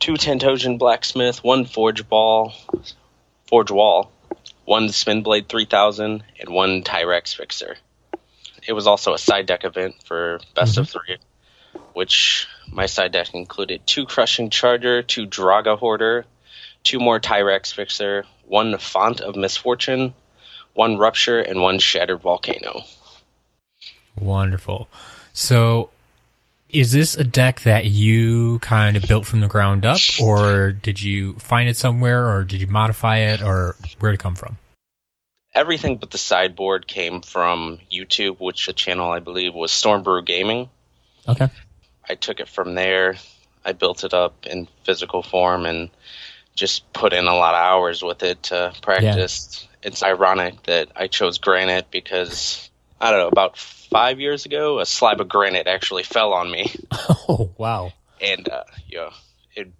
two 0.00 0.14
Tentosian 0.14 0.78
Blacksmith, 0.78 1.44
one 1.44 1.64
Forge 1.66 2.08
Ball, 2.08 2.52
Forge 3.46 3.70
Wall, 3.70 4.10
one 4.64 4.88
Spinblade 4.88 5.48
3000, 5.48 6.24
and 6.40 6.48
one 6.48 6.82
Tyrex 6.82 7.34
Fixer. 7.34 7.76
It 8.66 8.72
was 8.72 8.86
also 8.86 9.12
a 9.12 9.18
side 9.18 9.46
deck 9.46 9.64
event 9.64 9.96
for 10.04 10.40
best 10.54 10.78
of 10.78 10.86
mm-hmm. 10.86 10.98
three, 10.98 11.80
which 11.92 12.46
my 12.70 12.86
side 12.86 13.12
deck 13.12 13.34
included 13.34 13.86
two 13.86 14.06
Crushing 14.06 14.50
Charger, 14.50 15.02
two 15.02 15.26
Draga 15.26 15.78
Hoarder, 15.78 16.24
two 16.82 16.98
more 16.98 17.20
Tyrex 17.20 17.74
Fixer, 17.74 18.24
one 18.46 18.78
Font 18.78 19.20
of 19.20 19.36
Misfortune, 19.36 20.14
one 20.74 20.98
Rupture, 20.98 21.40
and 21.40 21.60
one 21.60 21.78
Shattered 21.78 22.20
Volcano. 22.20 22.82
Wonderful. 24.18 24.88
So, 25.32 25.90
is 26.68 26.92
this 26.92 27.16
a 27.16 27.24
deck 27.24 27.60
that 27.62 27.86
you 27.86 28.58
kind 28.60 28.96
of 28.96 29.04
built 29.04 29.26
from 29.26 29.40
the 29.40 29.48
ground 29.48 29.84
up, 29.84 30.00
or 30.20 30.72
did 30.72 31.02
you 31.02 31.34
find 31.34 31.68
it 31.68 31.76
somewhere, 31.76 32.28
or 32.28 32.44
did 32.44 32.60
you 32.60 32.66
modify 32.66 33.18
it, 33.18 33.42
or 33.42 33.76
where 34.00 34.12
did 34.12 34.20
it 34.20 34.22
come 34.22 34.34
from? 34.34 34.58
Everything 35.54 35.98
but 35.98 36.10
the 36.10 36.18
sideboard 36.18 36.86
came 36.86 37.20
from 37.20 37.78
YouTube, 37.92 38.40
which 38.40 38.66
the 38.66 38.72
channel 38.72 39.10
I 39.10 39.20
believe 39.20 39.54
was 39.54 39.70
Stormbrew 39.70 40.24
Gaming. 40.24 40.70
Okay. 41.28 41.48
I 42.08 42.14
took 42.14 42.40
it 42.40 42.48
from 42.48 42.74
there. 42.74 43.16
I 43.64 43.72
built 43.72 44.02
it 44.02 44.14
up 44.14 44.46
in 44.46 44.66
physical 44.84 45.22
form 45.22 45.66
and 45.66 45.90
just 46.54 46.90
put 46.92 47.12
in 47.12 47.26
a 47.26 47.34
lot 47.34 47.54
of 47.54 47.60
hours 47.60 48.02
with 48.02 48.22
it 48.22 48.42
to 48.44 48.72
practice. 48.82 49.66
It's 49.82 50.02
ironic 50.02 50.62
that 50.64 50.88
I 50.96 51.08
chose 51.08 51.38
granite 51.38 51.90
because 51.90 52.70
I 53.00 53.10
don't 53.10 53.20
know 53.20 53.28
about 53.28 53.56
five 53.58 54.20
years 54.20 54.46
ago, 54.46 54.78
a 54.78 54.86
slab 54.86 55.20
of 55.20 55.28
granite 55.28 55.66
actually 55.66 56.02
fell 56.04 56.32
on 56.32 56.50
me, 56.50 56.72
Oh, 57.28 57.50
wow. 57.58 57.92
and 58.20 58.48
uh, 58.48 58.64
you 58.86 58.98
know, 58.98 59.10
it 59.54 59.72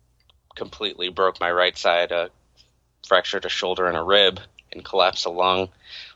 completely 0.57 1.09
broke 1.09 1.41
my 1.41 1.51
right 1.51 1.77
side, 1.79 2.11
uh, 2.13 2.29
fractured 3.07 3.45
a 3.45 3.49
shoulder 3.49 3.87
and 3.87 3.97
a 3.97 4.03
rib, 4.03 4.41
and 4.73 4.85
collapsed 4.85 5.27
a 5.27 5.31
lung. 5.31 5.69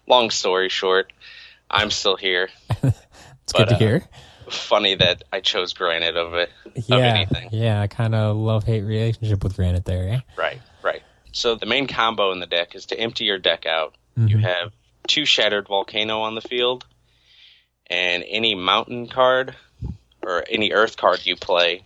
Long 0.08 0.30
story 0.30 0.68
short, 0.68 1.12
I'm 1.70 1.90
still 1.90 2.16
here. 2.16 2.48
It's 3.46 3.52
good 3.52 3.68
to 3.68 3.76
uh, 3.76 3.78
hear. 3.78 4.04
Funny 4.50 4.96
that 4.96 5.22
I 5.32 5.38
chose 5.38 5.72
granite 5.72 6.16
of 6.16 6.34
it 6.34 6.50
of 6.90 6.90
anything. 6.90 7.50
yeah. 7.52 7.80
I 7.80 7.86
kind 7.86 8.12
of 8.12 8.36
love 8.36 8.64
hate 8.64 8.82
relationship 8.82 9.44
with 9.44 9.54
Granite 9.54 9.84
there. 9.84 10.08
Eh? 10.08 10.20
Right. 10.36 10.60
So 11.36 11.54
the 11.54 11.66
main 11.66 11.86
combo 11.86 12.32
in 12.32 12.40
the 12.40 12.46
deck 12.46 12.74
is 12.74 12.86
to 12.86 12.98
empty 12.98 13.26
your 13.26 13.36
deck 13.38 13.66
out. 13.66 13.94
You 14.16 14.38
Mhm. 14.38 14.42
have 14.44 14.72
two 15.06 15.26
Shattered 15.26 15.68
Volcano 15.68 16.22
on 16.22 16.34
the 16.34 16.40
field, 16.40 16.86
and 17.88 18.24
any 18.26 18.54
mountain 18.54 19.06
card 19.06 19.54
or 20.22 20.44
any 20.48 20.72
earth 20.72 20.96
card 20.96 21.26
you 21.26 21.36
play, 21.36 21.84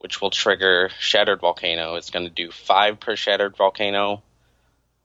which 0.00 0.20
will 0.20 0.28
trigger 0.30 0.90
Shattered 0.98 1.40
Volcano, 1.40 1.94
It's 1.94 2.10
going 2.10 2.26
to 2.26 2.30
do 2.30 2.50
five 2.50 3.00
per 3.00 3.16
Shattered 3.16 3.56
Volcano, 3.56 4.22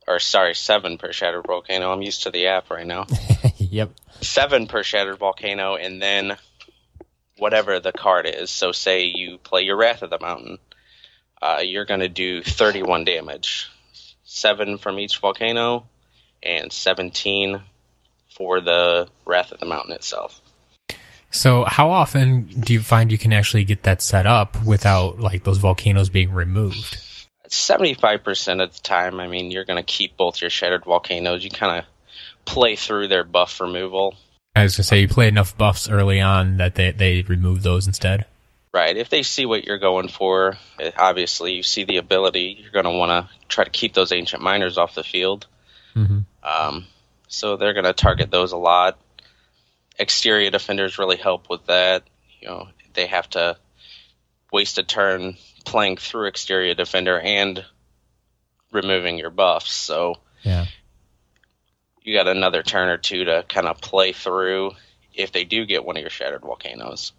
or 0.06 0.20
sorry, 0.20 0.54
seven 0.54 0.98
per 0.98 1.14
Shattered 1.14 1.48
Volcano. 1.48 1.94
I'm 1.94 2.02
used 2.02 2.24
to 2.24 2.32
the 2.32 2.48
app 2.48 2.70
right 2.70 2.86
now. 2.86 3.08
yep. 3.58 3.92
seven 4.20 4.68
per 4.68 4.84
Shattered 4.84 5.18
Volcano, 5.18 5.76
and 5.76 6.02
then 6.02 6.38
whatever 7.38 7.80
the 7.80 7.94
card 7.94 8.26
is. 8.26 8.52
So, 8.52 8.74
say 8.74 9.04
you 9.06 9.38
play 9.38 9.62
your 9.62 9.78
Wrath 9.78 10.02
of 10.02 10.10
the 10.10 10.20
Mountain, 10.20 10.60
uh, 11.46 11.60
you're 11.60 11.86
going 11.86 12.00
to 12.00 12.10
do 12.10 12.42
31 12.42 13.06
damage. 13.06 13.70
Seven 14.24 14.78
from 14.78 15.00
each 15.00 15.20
volcano, 15.20 15.86
and 16.42 16.74
17 16.74 17.62
for 18.36 18.60
the 18.60 19.08
Wrath 19.26 19.52
of 19.52 19.60
the 19.60 19.66
Mountain 19.66 19.94
itself. 19.94 20.42
So, 21.30 21.64
how 21.64 21.92
often 21.92 22.46
do 22.46 22.74
you 22.74 22.82
find 22.82 23.12
you 23.12 23.18
can 23.18 23.32
actually 23.32 23.64
get 23.64 23.84
that 23.84 24.02
set 24.02 24.26
up 24.26 24.62
without 24.66 25.20
like 25.20 25.44
those 25.44 25.58
volcanoes 25.60 26.10
being 26.10 26.34
removed? 26.34 26.98
75% 27.48 28.64
of 28.64 28.74
the 28.74 28.82
time, 28.82 29.20
I 29.20 29.28
mean, 29.28 29.52
you're 29.52 29.66
going 29.66 29.78
to 29.78 29.84
keep 29.84 30.18
both 30.18 30.42
your 30.42 30.50
Shattered 30.50 30.84
Volcanoes. 30.84 31.44
You 31.44 31.52
kind 31.52 31.80
of 31.80 31.86
play 32.46 32.76
through 32.76 33.08
their 33.08 33.24
buff 33.24 33.62
removal. 33.62 34.16
I 34.56 34.64
was 34.64 34.78
gonna 34.78 34.86
say 34.86 35.02
you 35.02 35.08
play 35.08 35.28
enough 35.28 35.58
buffs 35.58 35.90
early 35.90 36.22
on 36.22 36.58
that 36.58 36.76
they 36.76 36.92
they 36.92 37.22
remove 37.24 37.62
those 37.62 37.88
instead. 37.88 38.26
Right. 38.76 38.98
If 38.98 39.08
they 39.08 39.24
see 39.24 39.46
what 39.46 39.64
you're 39.64 39.78
going 39.78 40.10
for, 40.10 40.58
eh, 40.82 40.92
obviously 40.98 41.54
you 41.54 41.64
see 41.64 41.86
the 41.86 41.96
ability, 41.96 42.58
you're 42.60 42.72
going 42.72 42.84
to 42.84 42.92
want 42.92 43.10
to 43.10 43.48
try 43.48 43.64
to 43.64 43.70
keep 43.70 43.94
those 43.94 44.12
ancient 44.12 44.44
miners 44.44 44.78
off 44.78 44.96
the 44.96 45.04
field. 45.04 45.48
hmm 45.94 46.20
Um, 46.44 46.86
so 47.30 47.56
they're 47.56 47.72
going 47.72 47.86
to 47.86 47.94
target 47.94 48.32
those 48.32 48.52
a 48.52 48.58
lot. 48.58 49.00
Exterior 49.98 50.50
defenders 50.52 50.98
really 51.00 51.16
help 51.16 51.50
with 51.50 51.66
that. 51.68 52.04
You 52.42 52.50
know, 52.50 52.68
they 52.94 53.06
have 53.06 53.30
to 53.30 53.56
waste 54.52 54.78
a 54.78 54.84
turn 54.84 55.38
playing 55.64 55.96
through 55.96 56.28
exterior 56.28 56.74
defender 56.74 57.18
and 57.18 57.64
removing 58.74 59.18
your 59.18 59.30
buffs. 59.30 59.72
So 59.72 60.16
Yeah. 60.44 60.66
you 62.04 62.14
got 62.14 62.28
another 62.28 62.62
turn 62.62 62.90
or 62.90 62.98
two 62.98 63.24
to 63.24 63.46
kind 63.48 63.68
of 63.68 63.80
play 63.80 64.12
through 64.12 64.74
if 65.14 65.32
they 65.32 65.46
do 65.46 65.66
get 65.66 65.86
one 65.86 65.96
of 65.96 66.02
your 66.02 66.10
shattered 66.10 66.42
volcanoes. 66.42 67.14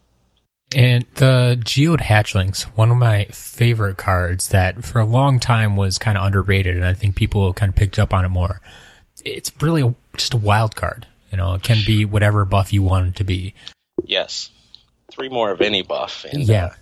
And 0.74 1.06
the 1.14 1.60
Geode 1.62 2.00
Hatchlings, 2.00 2.64
one 2.76 2.90
of 2.90 2.96
my 2.96 3.26
favorite 3.26 3.96
cards 3.96 4.48
that 4.48 4.84
for 4.84 4.98
a 4.98 5.04
long 5.04 5.38
time 5.38 5.76
was 5.76 5.96
kind 5.98 6.18
of 6.18 6.24
underrated, 6.24 6.74
and 6.74 6.84
I 6.84 6.92
think 6.92 7.14
people 7.14 7.52
kind 7.52 7.70
of 7.70 7.76
picked 7.76 7.98
up 7.98 8.12
on 8.12 8.24
it 8.24 8.30
more. 8.30 8.60
It's 9.24 9.52
really 9.60 9.82
a, 9.82 9.94
just 10.16 10.34
a 10.34 10.38
wild 10.38 10.74
card. 10.74 11.06
You 11.30 11.38
know, 11.38 11.54
it 11.54 11.62
can 11.62 11.78
be 11.86 12.04
whatever 12.04 12.44
buff 12.44 12.72
you 12.72 12.82
want 12.82 13.08
it 13.08 13.16
to 13.16 13.24
be. 13.24 13.54
Yes. 14.04 14.50
Three 15.10 15.28
more 15.28 15.50
of 15.50 15.60
any 15.60 15.82
buff. 15.82 16.24
And, 16.30 16.42
Yeah. 16.42 16.74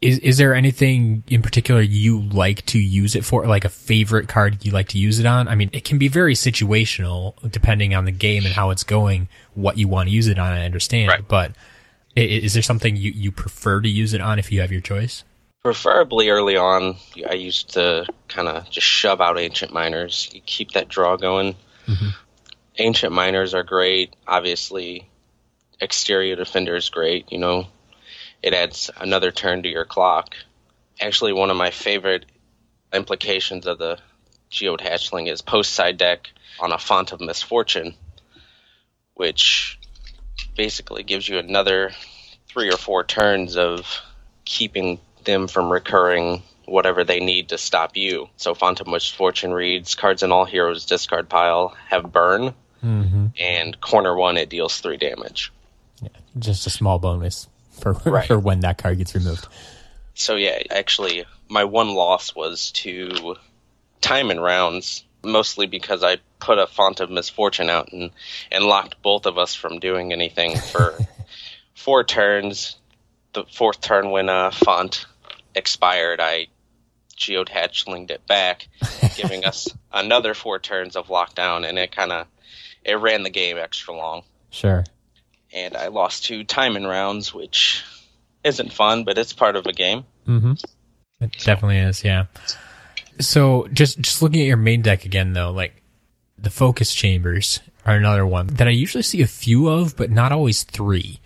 Is 0.00 0.18
is 0.18 0.36
there 0.36 0.54
anything 0.54 1.24
in 1.28 1.40
particular 1.40 1.80
you 1.80 2.20
like 2.20 2.66
to 2.66 2.78
use 2.78 3.14
it 3.14 3.24
for? 3.24 3.46
Like 3.46 3.64
a 3.64 3.70
favorite 3.70 4.28
card 4.28 4.62
you 4.62 4.70
like 4.70 4.88
to 4.88 4.98
use 4.98 5.18
it 5.18 5.24
on? 5.24 5.48
I 5.48 5.54
mean, 5.54 5.70
it 5.72 5.84
can 5.84 5.96
be 5.96 6.08
very 6.08 6.34
situational 6.34 7.34
depending 7.50 7.94
on 7.94 8.04
the 8.04 8.12
game 8.12 8.44
and 8.44 8.52
how 8.52 8.68
it's 8.68 8.84
going, 8.84 9.28
what 9.54 9.78
you 9.78 9.88
want 9.88 10.10
to 10.10 10.14
use 10.14 10.28
it 10.28 10.38
on, 10.38 10.52
I 10.52 10.66
understand. 10.66 11.08
Right. 11.08 11.26
But 11.26 11.52
is 12.16 12.54
there 12.54 12.62
something 12.62 12.96
you, 12.96 13.10
you 13.10 13.32
prefer 13.32 13.80
to 13.80 13.88
use 13.88 14.14
it 14.14 14.20
on 14.20 14.38
if 14.38 14.52
you 14.52 14.60
have 14.60 14.72
your 14.72 14.80
choice? 14.80 15.24
Preferably 15.62 16.28
early 16.28 16.56
on, 16.56 16.96
I 17.28 17.34
used 17.34 17.72
to 17.74 18.06
kind 18.28 18.48
of 18.48 18.68
just 18.70 18.86
shove 18.86 19.20
out 19.20 19.38
ancient 19.38 19.72
miners. 19.72 20.30
You 20.32 20.40
keep 20.44 20.72
that 20.72 20.88
draw 20.88 21.16
going. 21.16 21.56
Mhm. 21.86 22.14
Ancient 22.78 23.12
miners 23.12 23.54
are 23.54 23.62
great. 23.62 24.14
Obviously, 24.26 25.08
exterior 25.80 26.36
defender 26.36 26.76
is 26.76 26.90
great. 26.90 27.30
You 27.32 27.38
know, 27.38 27.66
it 28.42 28.52
adds 28.52 28.90
another 28.96 29.32
turn 29.32 29.62
to 29.62 29.68
your 29.68 29.84
clock. 29.84 30.34
Actually, 31.00 31.32
one 31.32 31.50
of 31.50 31.56
my 31.56 31.70
favorite 31.70 32.26
implications 32.92 33.66
of 33.66 33.78
the 33.78 33.98
Geode 34.50 34.80
Hatchling 34.80 35.30
is 35.30 35.40
post 35.42 35.72
side 35.72 35.96
deck 35.96 36.28
on 36.60 36.72
a 36.72 36.78
Font 36.78 37.12
of 37.12 37.20
Misfortune, 37.20 37.94
which 39.14 39.78
basically 40.56 41.02
gives 41.02 41.28
you 41.28 41.38
another 41.38 41.92
three 42.48 42.70
or 42.72 42.76
four 42.76 43.04
turns 43.04 43.56
of 43.56 43.86
keeping 44.44 44.98
them 45.24 45.48
from 45.48 45.70
recurring 45.72 46.42
whatever 46.66 47.04
they 47.04 47.20
need 47.20 47.48
to 47.50 47.58
stop 47.58 47.96
you. 47.96 48.28
So 48.36 48.54
Font 48.54 48.80
of 48.80 48.86
Misfortune 48.86 49.52
reads 49.52 49.94
cards 49.94 50.22
in 50.22 50.32
all 50.32 50.44
heroes 50.44 50.86
discard 50.86 51.28
pile 51.28 51.74
have 51.88 52.10
burn, 52.12 52.54
Mm-hmm. 52.82 53.26
and 53.40 53.80
corner 53.80 54.14
one 54.14 54.36
it 54.36 54.50
deals 54.50 54.78
three 54.78 54.98
damage. 54.98 55.50
Just 56.38 56.66
a 56.66 56.70
small 56.70 56.98
bonus 56.98 57.48
for 57.70 57.94
Right. 58.04 58.26
for 58.28 58.38
when 58.38 58.60
that 58.60 58.76
card 58.76 58.98
gets 58.98 59.14
removed. 59.14 59.48
So 60.14 60.36
yeah, 60.36 60.62
actually, 60.70 61.24
my 61.48 61.64
one 61.64 61.94
loss 61.94 62.34
was 62.34 62.70
to 62.72 63.36
time 64.02 64.30
and 64.30 64.42
rounds, 64.42 65.02
mostly 65.24 65.66
because 65.66 66.02
I 66.02 66.18
put 66.38 66.58
a 66.58 66.66
font 66.66 67.00
of 67.00 67.10
misfortune 67.10 67.70
out 67.70 67.92
and 67.92 68.10
and 68.50 68.64
locked 68.64 69.02
both 69.02 69.26
of 69.26 69.38
us 69.38 69.54
from 69.54 69.78
doing 69.78 70.12
anything 70.12 70.56
for 70.56 70.98
four 71.74 72.04
turns. 72.04 72.76
The 73.32 73.44
fourth 73.44 73.80
turn, 73.80 74.10
when 74.10 74.28
a 74.28 74.52
font 74.52 75.06
expired, 75.54 76.20
I 76.20 76.46
geode 77.16 77.48
hatchlinged 77.48 78.10
it 78.10 78.26
back, 78.26 78.68
giving 79.16 79.44
us 79.44 79.68
another 79.92 80.34
four 80.34 80.58
turns 80.58 80.96
of 80.96 81.08
lockdown, 81.08 81.68
and 81.68 81.78
it 81.78 81.90
kind 81.90 82.12
of 82.12 82.26
it 82.84 82.94
ran 82.94 83.22
the 83.22 83.30
game 83.30 83.56
extra 83.56 83.94
long. 83.94 84.22
Sure. 84.50 84.84
And 85.52 85.76
I 85.76 85.88
lost 85.88 86.24
two 86.24 86.44
time 86.44 86.76
and 86.76 86.86
rounds, 86.86 87.32
which 87.32 87.84
isn't 88.44 88.72
fun, 88.72 89.04
but 89.04 89.18
it's 89.18 89.32
part 89.32 89.56
of 89.56 89.66
a 89.66 89.72
game. 89.72 90.04
Mm-hmm. 90.28 90.52
It 91.20 91.32
definitely 91.38 91.78
is, 91.78 92.04
yeah. 92.04 92.26
So 93.20 93.68
just 93.72 93.98
just 94.00 94.22
looking 94.22 94.40
at 94.40 94.46
your 94.46 94.56
main 94.56 94.82
deck 94.82 95.04
again 95.04 95.32
though, 95.32 95.50
like 95.50 95.82
the 96.38 96.50
focus 96.50 96.94
chambers 96.94 97.60
are 97.86 97.96
another 97.96 98.26
one 98.26 98.48
that 98.48 98.66
I 98.66 98.70
usually 98.70 99.02
see 99.02 99.22
a 99.22 99.26
few 99.26 99.68
of, 99.68 99.96
but 99.96 100.10
not 100.10 100.32
always 100.32 100.62
three. 100.64 101.20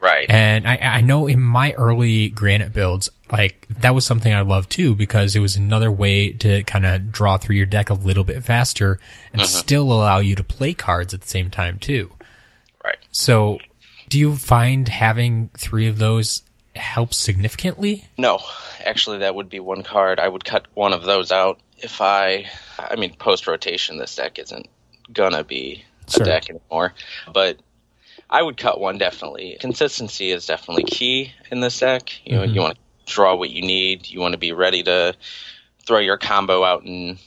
Right. 0.00 0.26
And 0.30 0.66
I, 0.66 0.76
I 0.76 1.00
know 1.02 1.26
in 1.26 1.40
my 1.40 1.72
early 1.72 2.30
granite 2.30 2.72
builds, 2.72 3.10
like 3.30 3.66
that 3.80 3.94
was 3.94 4.06
something 4.06 4.32
I 4.32 4.40
loved 4.40 4.70
too 4.70 4.94
because 4.94 5.36
it 5.36 5.40
was 5.40 5.56
another 5.56 5.90
way 5.90 6.32
to 6.32 6.62
kind 6.64 6.86
of 6.86 7.12
draw 7.12 7.36
through 7.36 7.56
your 7.56 7.66
deck 7.66 7.90
a 7.90 7.94
little 7.94 8.24
bit 8.24 8.42
faster 8.42 8.98
and 9.32 9.42
mm-hmm. 9.42 9.58
still 9.58 9.92
allow 9.92 10.18
you 10.18 10.34
to 10.36 10.44
play 10.44 10.72
cards 10.72 11.12
at 11.12 11.20
the 11.20 11.28
same 11.28 11.50
time 11.50 11.78
too. 11.78 12.10
Right. 12.82 12.98
So, 13.12 13.58
do 14.08 14.18
you 14.18 14.36
find 14.36 14.88
having 14.88 15.50
three 15.56 15.86
of 15.86 15.98
those 15.98 16.42
helps 16.76 17.16
significantly? 17.16 18.04
No, 18.18 18.38
actually, 18.84 19.18
that 19.18 19.34
would 19.34 19.48
be 19.48 19.60
one 19.60 19.82
card. 19.82 20.20
I 20.20 20.28
would 20.28 20.44
cut 20.44 20.66
one 20.74 20.92
of 20.92 21.02
those 21.04 21.32
out 21.32 21.58
if 21.78 22.00
I. 22.00 22.46
I 22.78 22.96
mean, 22.96 23.14
post 23.14 23.46
rotation, 23.46 23.98
this 23.98 24.14
deck 24.16 24.38
isn't 24.38 24.68
gonna 25.12 25.44
be 25.44 25.84
Sure. 26.08 26.22
a 26.22 26.26
deck 26.26 26.48
anymore. 26.50 26.94
But 27.32 27.58
I 28.28 28.42
would 28.42 28.56
cut 28.56 28.80
one 28.80 28.98
definitely. 28.98 29.56
Consistency 29.60 30.30
is 30.30 30.46
definitely 30.46 30.84
key 30.84 31.32
in 31.50 31.60
this 31.60 31.78
deck. 31.80 32.10
You 32.24 32.36
know, 32.36 32.42
Mhm. 32.46 32.54
you 32.54 32.60
want 32.60 32.78
to 33.06 33.12
draw 33.12 33.34
what 33.34 33.50
you 33.50 33.62
need. 33.62 34.08
You 34.08 34.20
want 34.20 34.32
to 34.32 34.38
be 34.38 34.52
ready 34.52 34.82
to 34.84 35.14
throw 35.86 35.98
your 35.98 36.16
combo 36.18 36.62
out 36.64 36.84
in 36.84 37.18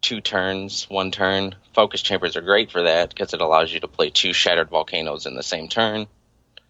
two 0.00 0.20
turns, 0.20 0.88
one 0.90 1.10
turn. 1.12 1.54
Focus 1.74 2.02
chambers 2.02 2.36
are 2.36 2.40
great 2.40 2.70
for 2.72 2.82
that 2.82 3.10
because 3.10 3.32
it 3.34 3.40
allows 3.40 3.72
you 3.72 3.78
to 3.80 3.88
play 3.88 4.10
two 4.10 4.32
shattered 4.32 4.68
volcanoes 4.70 5.26
in 5.26 5.34
the 5.34 5.42
same 5.42 5.68
turn. 5.68 6.06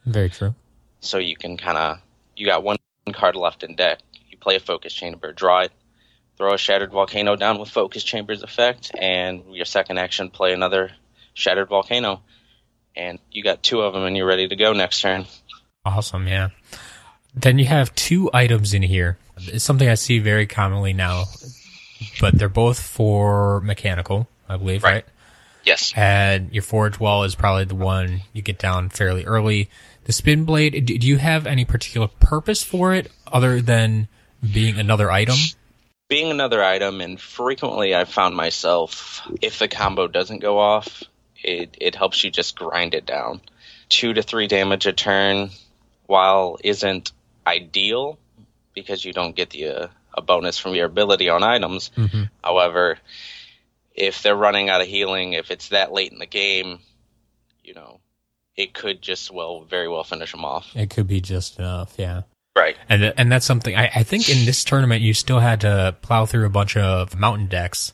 Very 0.05 0.29
true. 0.31 0.55
so 1.03 1.17
you 1.17 1.35
can 1.35 1.57
kind 1.57 1.79
of 1.79 1.99
you 2.41 2.47
got 2.47 2.65
one 2.65 2.79
card 3.13 3.37
left 3.37 3.63
in 3.63 3.77
deck. 3.77 4.01
You 4.31 4.39
play 4.39 4.57
a 4.57 4.61
focus 4.61 4.95
chamber, 4.95 5.33
draw 5.33 5.61
it, 5.61 5.73
throw 6.39 6.55
a 6.55 6.59
shattered 6.59 6.91
volcano 6.91 7.37
down 7.37 7.59
with 7.59 7.69
focus 7.69 8.03
chamber's 8.03 8.43
effect, 8.43 8.91
and 8.99 9.55
your 9.55 9.67
second 9.67 9.99
action 9.99 10.31
play 10.31 10.55
another 10.55 10.91
shattered 11.35 11.69
volcano, 11.69 12.23
and 12.97 13.19
you 13.31 13.45
got 13.45 13.63
two 13.63 13.83
of 13.83 13.93
them, 13.93 14.05
and 14.05 14.17
you're 14.17 14.27
ready 14.27 14.49
to 14.49 14.57
go 14.57 14.73
next 14.73 15.03
turn. 15.03 15.27
Awesome, 15.85 16.27
yeah. 16.27 16.49
Then 17.35 17.59
you 17.59 17.67
have 17.67 17.95
two 17.95 18.31
items 18.33 18.73
in 18.73 18.83
here. 18.83 19.19
It's 19.37 19.65
something 19.65 19.89
I 19.89 19.95
see 19.95 20.19
very 20.19 20.47
commonly 20.47 20.95
now, 20.95 21.25
but 22.23 22.39
they're 22.39 22.49
both 22.49 22.81
for 22.81 23.61
mechanical, 23.61 24.29
I 24.49 24.57
believe, 24.57 24.83
right? 24.83 24.93
Right. 24.93 25.05
Yes. 25.65 25.93
And 25.95 26.53
your 26.55 26.63
forge 26.63 26.99
wall 26.99 27.25
is 27.25 27.35
probably 27.35 27.65
the 27.65 27.75
one 27.75 28.23
you 28.33 28.41
get 28.41 28.59
down 28.59 28.89
fairly 28.89 29.27
early. 29.27 29.69
The 30.11 30.15
spin 30.15 30.45
blade, 30.45 30.87
do 30.87 31.07
you 31.07 31.19
have 31.19 31.47
any 31.47 31.65
particular 31.65 32.09
purpose 32.09 32.65
for 32.65 32.93
it 32.93 33.13
other 33.29 33.61
than 33.63 34.09
being 34.43 34.77
another 34.77 35.09
item? 35.09 35.37
Being 36.09 36.33
another 36.33 36.65
item, 36.65 37.01
and 37.01 37.21
frequently 37.21 37.95
I've 37.95 38.09
found 38.09 38.35
myself 38.35 39.23
if 39.41 39.61
the 39.61 39.69
combo 39.69 40.09
doesn't 40.09 40.41
go 40.41 40.59
off, 40.59 41.05
it 41.45 41.77
it 41.81 41.95
helps 41.95 42.25
you 42.25 42.33
just 42.33 42.59
grind 42.59 42.95
it 42.95 43.07
down. 43.07 43.41
two 43.89 44.13
to 44.13 44.21
three 44.21 44.49
damage 44.49 44.89
a 44.89 44.93
turn, 44.93 45.51
while 46.07 46.59
isn't 46.65 47.13
ideal 47.47 48.19
because 48.75 49.05
you 49.05 49.13
don't 49.13 49.37
get 49.37 49.51
the 49.51 49.69
uh, 49.69 49.87
a 50.13 50.23
bonus 50.23 50.59
from 50.59 50.75
your 50.75 50.87
ability 50.87 51.29
on 51.29 51.45
items. 51.45 51.93
Mm-hmm. 51.97 52.25
However, 52.43 52.99
if 53.95 54.23
they're 54.25 54.35
running 54.35 54.71
out 54.71 54.81
of 54.81 54.89
healing, 54.89 55.35
if 55.35 55.53
it's 55.53 55.69
that 55.69 55.93
late 55.93 56.11
in 56.11 56.19
the 56.19 56.27
game, 56.27 56.81
you 57.63 57.75
know, 57.75 58.01
it 58.57 58.75
could 58.75 59.01
just 59.03 59.31
well 59.31 59.63
very 59.65 59.89
well 59.89 60.05
finish 60.05 60.33
them 60.33 60.45
off. 60.45 60.69
It 60.75 60.91
could 60.91 61.07
be 61.07 61.21
just 61.21 61.59
enough, 61.59 61.95
yeah. 61.99 62.23
Right. 62.57 62.77
And 62.89 63.15
and 63.17 63.31
that's 63.31 63.47
something 63.47 63.77
I, 63.77 63.91
I 63.95 64.03
think 64.03 64.29
in 64.29 64.45
this 64.45 64.65
tournament 64.65 65.03
you 65.03 65.15
still 65.15 65.39
had 65.41 65.61
to 65.63 65.97
plow 66.03 66.27
through 66.27 66.47
a 66.47 66.51
bunch 66.51 66.77
of 66.77 67.17
mountain 67.19 67.47
decks. 67.47 67.93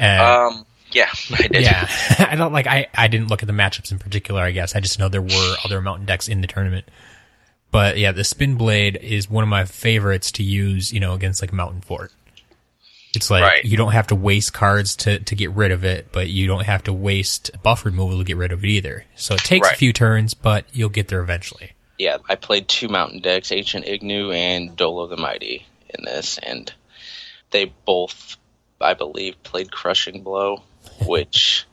And 0.00 0.20
Um. 0.22 0.66
Yeah, 0.92 1.08
I 1.32 1.48
did. 1.48 1.62
yeah, 1.62 1.88
I 2.30 2.36
don't 2.36 2.52
like 2.52 2.66
I 2.68 2.86
I 2.94 3.08
didn't 3.08 3.28
look 3.28 3.42
at 3.42 3.46
the 3.48 3.52
matchups 3.52 3.90
in 3.90 3.98
particular. 3.98 4.42
I 4.42 4.52
guess 4.52 4.76
I 4.76 4.80
just 4.80 4.98
know 4.98 5.08
there 5.08 5.22
were 5.22 5.56
other 5.64 5.80
mountain 5.80 6.06
decks 6.06 6.28
in 6.28 6.40
the 6.40 6.46
tournament. 6.46 6.88
But 7.72 7.98
yeah, 7.98 8.12
the 8.12 8.22
spin 8.22 8.54
blade 8.54 8.96
is 9.02 9.28
one 9.28 9.42
of 9.42 9.48
my 9.48 9.64
favorites 9.64 10.30
to 10.32 10.44
use. 10.44 10.92
You 10.92 11.00
know, 11.00 11.14
against 11.14 11.42
like 11.42 11.52
mountain 11.52 11.80
fort. 11.80 12.12
It's 13.16 13.30
like 13.30 13.42
Right. 13.42 13.64
you 13.64 13.76
don't 13.76 13.92
have 13.92 14.06
to 14.08 14.14
waste 14.14 14.52
cards 14.52 14.96
to, 14.96 15.18
to 15.20 15.34
get 15.34 15.50
rid 15.50 15.70
of 15.70 15.84
it, 15.84 16.08
but 16.12 16.28
you 16.28 16.46
don't 16.46 16.64
have 16.64 16.82
to 16.84 16.92
waste 16.92 17.50
buff 17.62 17.84
removal 17.84 18.18
to 18.18 18.24
get 18.24 18.36
rid 18.36 18.52
of 18.52 18.64
it 18.64 18.68
either. 18.68 19.04
So 19.16 19.34
it 19.34 19.40
takes 19.40 19.70
a 19.70 19.74
few 19.74 19.92
turns, 19.92 20.34
but 20.34 20.64
you'll 20.72 20.88
get 20.88 21.08
there 21.08 21.20
eventually. 21.20 21.72
Yeah, 21.98 22.18
I 22.28 22.34
played 22.34 22.66
two 22.68 22.88
mountain 22.88 23.20
decks, 23.20 23.52
Ancient 23.52 23.86
Ignu 23.86 24.34
and 24.34 24.74
Dolo 24.76 25.06
the 25.06 25.16
Mighty, 25.16 25.64
in 25.96 26.04
this, 26.04 26.38
and 26.38 26.72
they 27.50 27.72
both, 27.84 28.36
I 28.80 28.94
believe, 28.94 29.40
played 29.44 29.70
Crushing 29.70 30.22
Blow, 30.22 30.62
which 31.06 31.66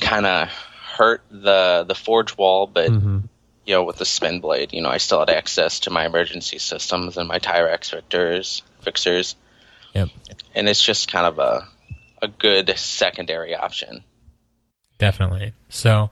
kind 0.00 0.26
of 0.26 0.48
hurt 0.48 1.22
the 1.30 1.84
the 1.88 1.94
Forge 1.94 2.36
Wall, 2.36 2.66
but 2.66 2.90
Mm-hmm. 2.90 3.18
you 3.64 3.74
know, 3.74 3.82
with 3.84 3.96
the 3.96 4.04
Spin 4.04 4.40
Blade, 4.40 4.72
you 4.72 4.82
know, 4.82 4.90
I 4.90 4.98
still 4.98 5.20
had 5.20 5.30
access 5.30 5.80
to 5.80 5.90
my 5.90 6.06
emergency 6.06 6.58
systems 6.58 7.16
and 7.16 7.26
my 7.28 7.38
Tyrex 7.38 7.90
fixers, 7.90 8.62
fixers, 8.82 9.34
Yep. 9.94 10.08
and 10.54 10.68
it's 10.68 10.82
just 10.82 11.10
kind 11.10 11.26
of 11.26 11.38
a 11.38 11.68
a 12.22 12.28
good 12.28 12.72
secondary 12.78 13.54
option. 13.54 14.04
Definitely. 14.98 15.52
So 15.68 16.10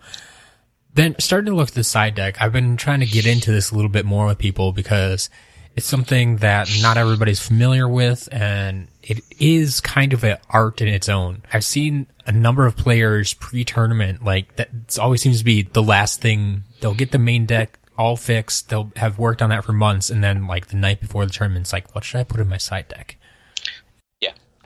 then 0.94 1.14
starting 1.20 1.52
to 1.52 1.56
look 1.56 1.68
at 1.68 1.74
the 1.74 1.84
side 1.84 2.16
deck, 2.16 2.42
I've 2.42 2.52
been 2.52 2.76
trying 2.76 3.00
to 3.00 3.06
get 3.06 3.26
into 3.26 3.52
this 3.52 3.70
a 3.70 3.76
little 3.76 3.90
bit 3.90 4.04
more 4.04 4.26
with 4.26 4.38
people 4.38 4.72
because 4.72 5.30
it's 5.76 5.86
something 5.86 6.38
that 6.38 6.68
not 6.82 6.96
everybody's 6.96 7.40
familiar 7.40 7.88
with 7.88 8.28
and 8.32 8.88
it 9.02 9.20
is 9.38 9.80
kind 9.80 10.12
of 10.12 10.24
an 10.24 10.38
art 10.48 10.80
in 10.80 10.88
its 10.88 11.08
own. 11.08 11.42
I've 11.52 11.64
seen 11.64 12.08
a 12.26 12.32
number 12.32 12.66
of 12.66 12.76
players 12.76 13.34
pre-tournament, 13.34 14.24
like 14.24 14.56
that 14.56 14.98
always 14.98 15.22
seems 15.22 15.38
to 15.38 15.44
be 15.44 15.62
the 15.62 15.82
last 15.82 16.20
thing. 16.20 16.64
They'll 16.80 16.94
get 16.94 17.12
the 17.12 17.18
main 17.18 17.46
deck 17.46 17.78
all 17.96 18.16
fixed. 18.16 18.68
They'll 18.68 18.90
have 18.96 19.18
worked 19.18 19.42
on 19.42 19.50
that 19.50 19.64
for 19.64 19.72
months. 19.72 20.10
And 20.10 20.24
then 20.24 20.48
like 20.48 20.66
the 20.66 20.76
night 20.76 21.00
before 21.00 21.24
the 21.24 21.32
tournament, 21.32 21.64
it's 21.64 21.72
like, 21.72 21.94
what 21.94 22.02
should 22.02 22.18
I 22.18 22.24
put 22.24 22.40
in 22.40 22.48
my 22.48 22.56
side 22.56 22.88
deck? 22.88 23.16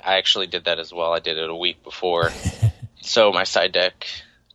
I 0.05 0.17
actually 0.17 0.47
did 0.47 0.65
that 0.65 0.79
as 0.79 0.93
well. 0.93 1.13
I 1.13 1.21
did 1.21 1.39
it 1.39 1.49
a 1.49 1.55
week 1.55 1.83
before. 1.83 2.31
so 3.01 3.33
my 3.33 3.45
side 3.45 3.73
deck: 3.73 4.07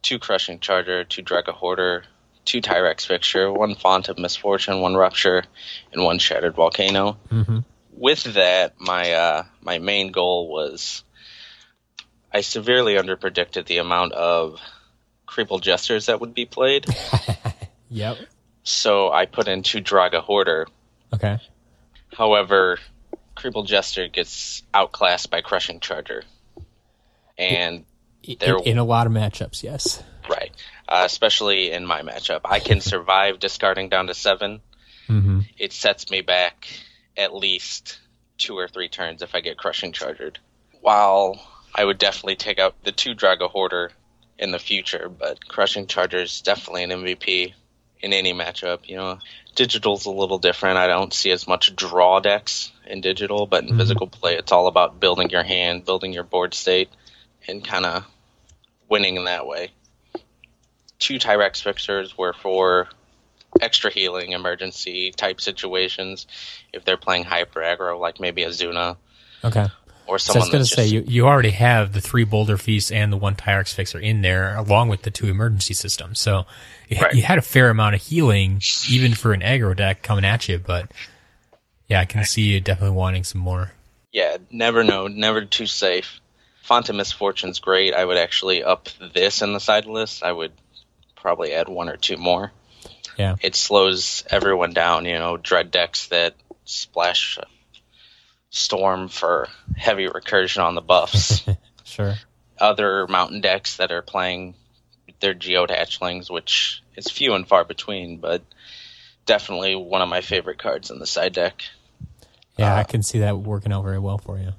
two 0.01 0.20
Crushing 0.20 0.60
Charger, 0.60 1.03
two 1.03 1.24
Draga 1.24 1.53
Hoarder, 1.53 2.03
two 2.46 2.62
Tyrex 2.62 3.06
Fixture, 3.06 3.51
one 3.51 3.75
Font 3.75 4.10
of 4.10 4.18
Misfortune, 4.18 4.82
one 4.82 4.96
Rupture, 4.96 5.44
and 5.91 6.03
one 6.03 6.20
Shattered 6.20 6.56
Volcano. 6.56 7.18
Mm-hmm. 7.32 7.60
With 7.91 8.24
that, 8.36 8.79
my 8.79 9.12
uh, 9.12 9.44
my 9.62 9.79
main 9.79 10.12
goal 10.12 10.50
was 10.50 11.03
I 12.34 12.41
severely 12.41 12.96
underpredicted 12.96 13.66
the 13.66 13.77
amount 13.77 14.14
of 14.14 14.59
Creeple 15.27 15.62
Jesters 15.62 16.07
that 16.07 16.20
would 16.22 16.33
be 16.33 16.46
played. 16.46 16.85
Yep. 17.92 18.20
so 18.62 19.12
I 19.12 19.25
put 19.25 19.48
in 19.48 19.64
two 19.64 19.81
Draga 19.81 20.22
Hoarder. 20.22 20.68
Okay. 21.12 21.40
However, 22.16 22.77
Creeple 23.39 23.65
Jester 23.65 24.07
gets 24.07 24.63
outclassed 24.73 25.29
by 25.29 25.41
Crushing 25.41 25.79
Charger. 25.79 26.23
And 27.37 27.85
In, 28.65 28.73
in 28.73 28.77
a 28.77 28.83
lot 28.83 29.07
of 29.07 29.13
matchups, 29.13 29.63
yes. 29.63 30.03
Right. 30.29 30.51
Uh, 30.87 31.03
especially 31.05 31.71
in 31.71 31.85
my 31.85 32.01
matchup. 32.01 32.41
I 32.43 32.59
can 32.59 32.81
survive 32.81 33.39
discarding 33.39 33.89
down 33.89 34.07
to 34.07 34.13
seven. 34.13 34.59
Mm-hmm. 35.07 35.41
It 35.57 35.71
sets 35.71 36.11
me 36.11 36.21
back 36.21 36.67
at 37.15 37.33
least 37.33 37.99
two 38.37 38.57
or 38.57 38.67
three 38.67 38.89
turns 38.89 39.21
if 39.21 39.33
I 39.35 39.39
get 39.39 39.57
crushing 39.57 39.93
chargered. 39.93 40.39
While 40.81 41.39
I 41.73 41.85
would 41.85 41.97
definitely 41.97 42.35
take 42.35 42.59
out 42.59 42.83
the 42.83 42.91
two 42.91 43.15
Drago 43.15 43.49
Hoarder 43.49 43.91
in 44.37 44.51
the 44.51 44.59
future, 44.59 45.09
but 45.09 45.47
crushing 45.47 45.87
charger 45.87 46.19
is 46.19 46.41
definitely 46.41 46.83
an 46.83 46.91
MVP 46.91 47.53
in 48.01 48.14
any 48.14 48.33
matchup. 48.33 48.79
You 48.88 48.98
know, 48.98 49.20
digital's 49.55 50.05
a 50.05 50.12
little 50.12 50.40
different. 50.40 50.77
I 50.77 50.88
don't 50.88 51.14
see 51.14 51.31
as 51.31 51.48
much 51.48 51.75
draw 51.75 52.20
decks 52.20 52.72
in 52.85 53.01
digital, 53.01 53.46
but 53.46 53.64
in 53.64 53.72
Mhm. 53.72 53.77
physical 53.77 54.07
play, 54.07 54.35
it's 54.35 54.51
all 54.51 54.68
about 54.68 55.00
building 55.00 55.29
your 55.29 55.44
hand, 55.44 55.85
building 55.85 56.14
your 56.14 56.24
board 56.24 56.53
state, 56.53 56.90
and 57.48 57.64
kind 57.64 57.85
of 57.85 58.05
winning 58.88 59.16
in 59.16 59.25
that 59.25 59.46
way. 59.46 59.72
Two 60.98 61.20
Tyrex 61.20 61.62
fixers 61.62 62.18
were 62.18 62.33
for 62.33 62.90
extra 63.62 63.92
healing, 63.92 64.31
emergency 64.31 65.12
type 65.12 65.42
situations. 65.42 66.27
If 66.74 66.85
they're 66.85 66.98
playing 66.98 67.24
hyper 67.24 67.62
aggro, 67.62 68.00
like 68.00 68.20
maybe 68.20 68.44
a 68.44 68.50
Zuna 68.50 68.98
Okay. 69.44 69.68
Or 70.09 70.19
So 70.19 70.33
I 70.33 70.39
was 70.39 70.50
going 70.50 70.63
to 70.63 70.69
say 70.69 70.87
you 70.87 71.03
you 71.07 71.27
already 71.27 71.51
have 71.51 71.93
the 71.93 72.01
three 72.01 72.24
Boulder 72.24 72.57
Feasts 72.57 72.91
and 72.91 73.13
the 73.13 73.17
one 73.17 73.35
Tyrex 73.35 73.74
Fixer 73.74 74.00
in 74.00 74.22
there, 74.22 74.55
along 74.57 74.89
with 74.89 75.03
the 75.03 75.11
two 75.11 75.27
emergency 75.27 75.74
systems. 75.74 76.19
So 76.19 76.45
you, 76.89 77.00
Right. 77.00 77.13
you 77.13 77.22
had 77.22 77.37
a 77.37 77.41
fair 77.43 77.69
amount 77.69 77.95
of 77.95 78.01
healing, 78.01 78.61
even 78.89 79.13
for 79.13 79.31
an 79.33 79.41
aggro 79.41 79.75
deck 79.75 80.01
coming 80.01 80.25
at 80.25 80.50
you. 80.50 80.57
But 80.59 80.91
yeah, 81.87 82.00
I 82.01 82.05
can 82.05 82.24
see 82.25 82.41
you 82.41 82.59
definitely 82.59 82.95
wanting 82.98 83.24
some 83.24 83.41
more. 83.41 83.72
yeah, 84.11 84.37
never 84.51 84.83
know, 84.83 85.07
never 85.07 85.45
too 85.45 85.67
safe. 85.67 86.19
Font 86.63 86.89
of 86.89 86.95
Misfortune's 86.95 87.59
great. 87.59 87.93
I 87.93 88.03
would 88.05 88.17
actually 88.17 88.63
up 88.63 88.89
this 89.13 89.41
in 89.41 89.53
the 89.53 89.59
side 89.59 89.85
list. 89.85 90.24
I 90.24 90.31
would 90.31 90.51
probably 91.15 91.51
add 91.53 91.67
one 91.67 91.89
or 91.89 91.98
two 91.98 92.17
more. 92.17 92.51
Yeah. 93.17 93.35
It 93.41 93.55
slows 93.55 94.24
everyone 94.29 94.74
down, 94.74 95.05
you 95.05 95.17
know, 95.19 95.35
dread 95.37 95.72
decks 95.72 96.07
that 96.07 96.35
splash 96.65 97.37
storm 98.51 99.07
for 99.07 99.48
heavy 99.77 100.07
recursion 100.07 100.64
on 100.64 100.75
the 100.75 100.81
buffs. 100.81 101.44
Sure. 101.83 102.14
other 102.59 103.07
mountain 103.07 103.42
decks 103.42 103.77
that 103.77 103.92
are 103.92 104.03
playing 104.03 104.53
their 105.22 105.33
geode 105.33 105.70
hatchlings, 105.72 106.29
which 106.29 106.83
is 106.96 107.09
few 107.09 107.33
and 107.33 107.48
far 107.48 107.66
between, 107.66 108.18
but 108.18 108.44
definitely 109.25 109.75
one 109.75 110.03
of 110.03 110.07
my 110.07 110.22
favorite 110.22 110.59
cards 110.59 110.92
in 110.92 111.00
the 111.00 111.07
side 111.07 111.33
deck. 111.33 111.64
Yeah, 112.59 112.75
I 112.75 112.81
Uh, 112.81 112.83
can 112.83 113.01
see 113.01 113.20
that 113.20 113.40
working 113.40 113.74
out 113.74 113.83
very 113.83 113.98
well 113.98 114.20
for 114.20 114.38
you. 114.38 114.53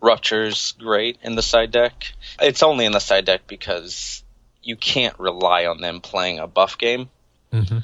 Rupture's 0.00 0.72
great 0.72 1.18
in 1.22 1.36
the 1.36 1.42
side 1.42 1.70
deck. 1.70 2.12
It's 2.40 2.64
only 2.64 2.84
in 2.84 2.92
the 2.92 2.98
side 2.98 3.26
deck 3.26 3.42
because 3.46 4.24
you 4.62 4.74
can't 4.74 5.18
rely 5.20 5.66
on 5.66 5.80
them 5.80 6.00
playing 6.00 6.40
a 6.40 6.48
buff 6.48 6.78
game, 6.78 7.08
hmm 7.52 7.78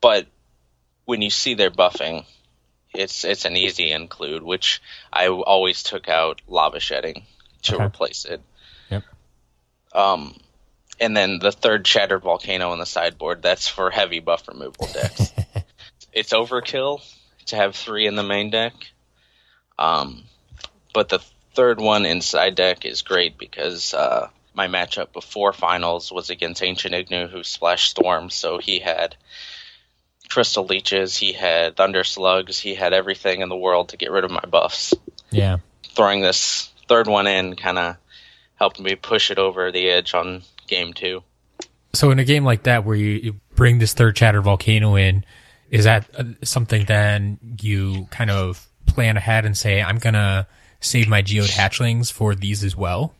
but 0.00 0.26
when 1.06 1.22
you 1.22 1.30
see 1.30 1.54
their 1.54 1.72
buffing, 1.72 2.24
it's 2.94 3.24
it's 3.24 3.44
an 3.44 3.56
easy 3.56 3.90
include, 3.90 4.42
which 4.42 4.82
I 5.12 5.28
always 5.28 5.82
took 5.82 6.08
out 6.08 6.40
lava 6.48 6.80
shedding 6.80 7.24
to 7.62 7.76
Okay. 7.76 7.84
replace 7.84 8.24
it. 8.24 8.40
Yep. 8.90 9.04
Um, 9.92 10.36
and 10.98 11.16
then 11.16 11.38
the 11.38 11.52
third 11.52 11.86
shattered 11.86 12.22
volcano 12.22 12.70
on 12.70 12.78
the 12.78 12.86
sideboard. 12.86 13.42
That's 13.42 13.68
for 13.68 13.90
heavy 13.90 14.20
buff 14.20 14.48
removal 14.48 14.88
decks. 14.92 15.32
it's 16.12 16.32
overkill 16.32 17.00
to 17.46 17.56
have 17.56 17.74
three 17.74 18.06
in 18.06 18.16
the 18.16 18.22
main 18.22 18.50
deck. 18.50 18.74
Um, 19.78 20.24
but 20.92 21.08
the 21.08 21.20
third 21.54 21.80
one 21.80 22.04
in 22.04 22.20
side 22.20 22.54
deck 22.54 22.84
is 22.84 23.02
great 23.02 23.38
because 23.38 23.94
uh, 23.94 24.28
my 24.54 24.68
matchup 24.68 25.12
before 25.12 25.52
finals 25.52 26.12
was 26.12 26.28
against 26.30 26.62
Ancient 26.62 26.94
Ignu, 26.94 27.30
who 27.30 27.42
splashed 27.44 27.90
Storm, 27.90 28.30
so 28.30 28.58
he 28.58 28.78
had 28.80 29.16
crystal 30.30 30.64
leeches, 30.64 31.16
he 31.16 31.32
had 31.32 31.76
thunder 31.76 32.04
slugs, 32.04 32.58
he 32.58 32.74
had 32.74 32.92
everything 32.92 33.42
in 33.42 33.48
the 33.48 33.56
world 33.56 33.90
to 33.90 33.96
get 33.96 34.10
rid 34.10 34.24
of 34.24 34.30
my 34.30 34.44
buffs. 34.48 34.94
Yeah. 35.30 35.58
Throwing 35.94 36.20
this 36.20 36.70
third 36.88 37.08
one 37.08 37.26
in 37.26 37.56
kind 37.56 37.78
of 37.78 37.96
helped 38.54 38.80
me 38.80 38.94
push 38.94 39.30
it 39.30 39.38
over 39.38 39.70
the 39.72 39.90
edge 39.90 40.14
on 40.14 40.42
game 40.66 40.92
two. 40.92 41.22
So 41.92 42.10
in 42.10 42.18
a 42.18 42.24
game 42.24 42.44
like 42.44 42.62
that, 42.64 42.84
where 42.84 42.96
you, 42.96 43.40
bring 43.56 43.78
this 43.78 43.92
third 43.92 44.16
Shattered 44.16 44.44
Volcano 44.44 44.94
in, 44.96 45.24
is 45.70 45.84
that 45.84 46.08
uh, 46.16 46.24
something 46.42 46.86
then 46.86 47.38
you 47.60 48.06
kind 48.10 48.30
of 48.30 48.66
plan 48.86 49.16
ahead 49.16 49.44
and 49.44 49.56
say, 49.56 49.82
I'm 49.82 49.98
gonna 49.98 50.46
save 50.80 51.08
my 51.08 51.20
geode 51.22 51.50
hatchlings 51.50 52.10
for 52.10 52.34
these 52.34 52.64
as 52.64 52.74
well? 52.74 53.14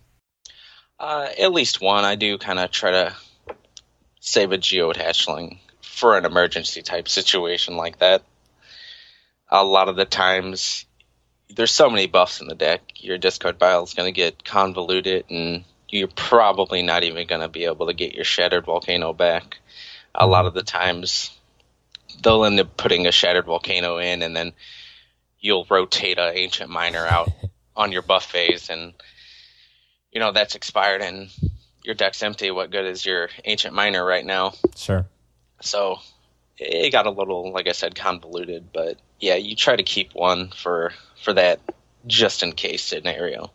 Uh, 0.98 1.28
at 1.38 1.52
least 1.52 1.80
one. 1.80 2.04
I 2.04 2.14
do 2.14 2.38
kind 2.38 2.58
of 2.58 2.70
try 2.70 2.90
to 2.90 3.16
save 4.20 4.52
a 4.52 4.58
geode 4.58 4.96
hatchling 4.96 5.58
for 5.90 6.16
an 6.16 6.24
emergency 6.24 6.82
type 6.82 7.08
situation 7.08 7.76
like 7.76 7.98
that. 7.98 8.22
A 9.48 9.64
lot 9.64 9.88
of 9.88 9.96
the 9.96 10.04
times, 10.04 10.86
there's 11.54 11.72
so 11.72 11.90
many 11.90 12.06
buffs 12.06 12.40
in 12.40 12.48
the 12.48 12.54
deck, 12.54 12.80
your 12.96 13.18
discard 13.18 13.58
pile 13.58 13.82
is 13.82 13.94
going 13.94 14.06
to 14.06 14.16
get 14.16 14.44
convoluted, 14.44 15.24
and 15.28 15.64
you're 15.88 16.08
probably 16.08 16.82
not 16.82 17.02
even 17.02 17.26
going 17.26 17.40
to 17.40 17.48
be 17.48 17.64
able 17.64 17.86
to 17.86 17.94
get 17.94 18.14
your 18.14 18.24
Shattered 18.24 18.66
Volcano 18.66 19.12
back. 19.12 19.58
a 20.14 20.26
lot 20.26 20.46
of 20.46 20.54
the 20.54 20.62
times 20.62 21.30
they'll 22.22 22.44
end 22.44 22.60
up 22.60 22.76
putting 22.76 23.06
a 23.06 23.12
shattered 23.12 23.46
volcano 23.46 23.98
in, 23.98 24.22
and 24.22 24.36
then 24.36 24.52
you'll 25.38 25.66
rotate 25.68 26.18
a 26.18 26.36
ancient 26.36 26.70
miner 26.70 27.06
out 27.06 27.30
on 27.76 27.92
your 27.92 28.02
buff 28.02 28.24
phase, 28.24 28.70
and 28.70 28.92
you 30.12 30.20
know 30.20 30.32
that's 30.32 30.54
expired 30.54 31.02
and 31.02 31.30
your 31.84 31.94
deck's 31.94 32.22
empty. 32.22 32.50
What 32.50 32.70
good 32.70 32.86
is 32.86 33.04
your 33.06 33.30
ancient 33.44 33.74
miner 33.74 34.04
right 34.04 34.24
now? 34.24 34.52
Sure. 34.76 35.06
So 35.60 35.98
it 36.58 36.90
got 36.90 37.06
a 37.06 37.10
little, 37.10 37.52
like 37.52 37.68
I 37.68 37.72
said, 37.72 37.94
convoluted. 37.94 38.72
But 38.72 38.98
yeah, 39.18 39.36
you 39.36 39.54
try 39.56 39.76
to 39.76 39.82
keep 39.82 40.14
one 40.14 40.50
for 40.50 40.92
for 41.22 41.32
that 41.34 41.60
just 42.06 42.42
in 42.42 42.52
case 42.52 42.82
scenario. 42.82 43.50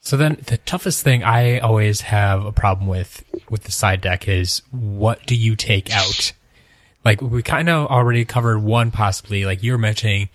So 0.00 0.16
then 0.16 0.38
the 0.46 0.56
toughest 0.58 1.02
thing 1.02 1.22
I 1.22 1.58
always 1.58 2.02
have 2.02 2.44
a 2.44 2.52
problem 2.52 2.86
with 2.88 3.24
with 3.50 3.64
the 3.64 3.72
side 3.72 4.00
deck 4.00 4.28
is 4.28 4.62
what 4.70 5.26
do 5.26 5.34
you 5.34 5.56
take 5.56 5.92
out? 5.92 6.32
Like 7.04 7.20
we 7.20 7.42
kind 7.42 7.68
of 7.68 7.88
already 7.88 8.24
covered 8.24 8.58
one 8.60 8.90
possibly, 8.90 9.44
like 9.44 9.62
you 9.62 9.72
were 9.72 9.78
mentioning 9.78 10.28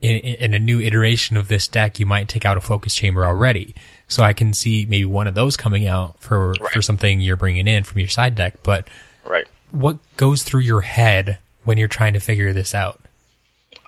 in, 0.00 0.16
in 0.18 0.54
a 0.54 0.58
new 0.58 0.80
iteration 0.80 1.36
of 1.36 1.48
this 1.48 1.68
deck, 1.68 2.00
you 2.00 2.06
might 2.06 2.28
take 2.28 2.44
out 2.44 2.56
a 2.56 2.60
focus 2.60 2.94
chamber 2.94 3.26
already. 3.26 3.74
So 4.08 4.22
I 4.22 4.32
can 4.32 4.54
see 4.54 4.86
maybe 4.86 5.04
one 5.04 5.26
of 5.26 5.34
those 5.34 5.56
coming 5.56 5.86
out 5.86 6.18
for, 6.20 6.52
Right. 6.52 6.72
for 6.72 6.82
something 6.82 7.20
you're 7.20 7.36
bringing 7.36 7.68
in 7.68 7.84
from 7.84 7.98
your 7.98 8.08
side 8.08 8.34
deck. 8.34 8.62
But 8.62 8.88
Right. 9.24 9.46
What 9.72 9.98
goes 10.16 10.42
through 10.42 10.60
your 10.60 10.82
head 10.82 11.38
when 11.64 11.78
you're 11.78 11.88
trying 11.88 12.14
to 12.14 12.20
figure 12.20 12.52
this 12.52 12.74
out? 12.74 13.00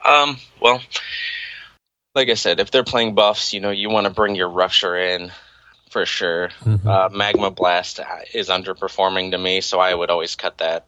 Um. 0.04 0.38
Well, 0.60 0.80
like 2.14 2.28
I 2.28 2.34
said, 2.34 2.60
if 2.60 2.70
they're 2.70 2.84
playing 2.84 3.14
buffs, 3.14 3.52
you 3.52 3.60
know, 3.60 3.70
you 3.70 3.90
want 3.90 4.06
to 4.06 4.12
bring 4.12 4.34
your 4.34 4.48
Rupture 4.48 4.96
in 4.96 5.32
for 5.90 6.06
sure. 6.06 6.50
Mhm. 6.64 6.86
Uh, 6.86 7.08
Magma 7.10 7.50
Blast 7.50 8.00
is 8.32 8.48
underperforming 8.48 9.32
to 9.32 9.38
me, 9.38 9.60
so 9.60 9.78
I 9.78 9.94
would 9.94 10.10
always 10.10 10.36
cut 10.36 10.58
that. 10.58 10.86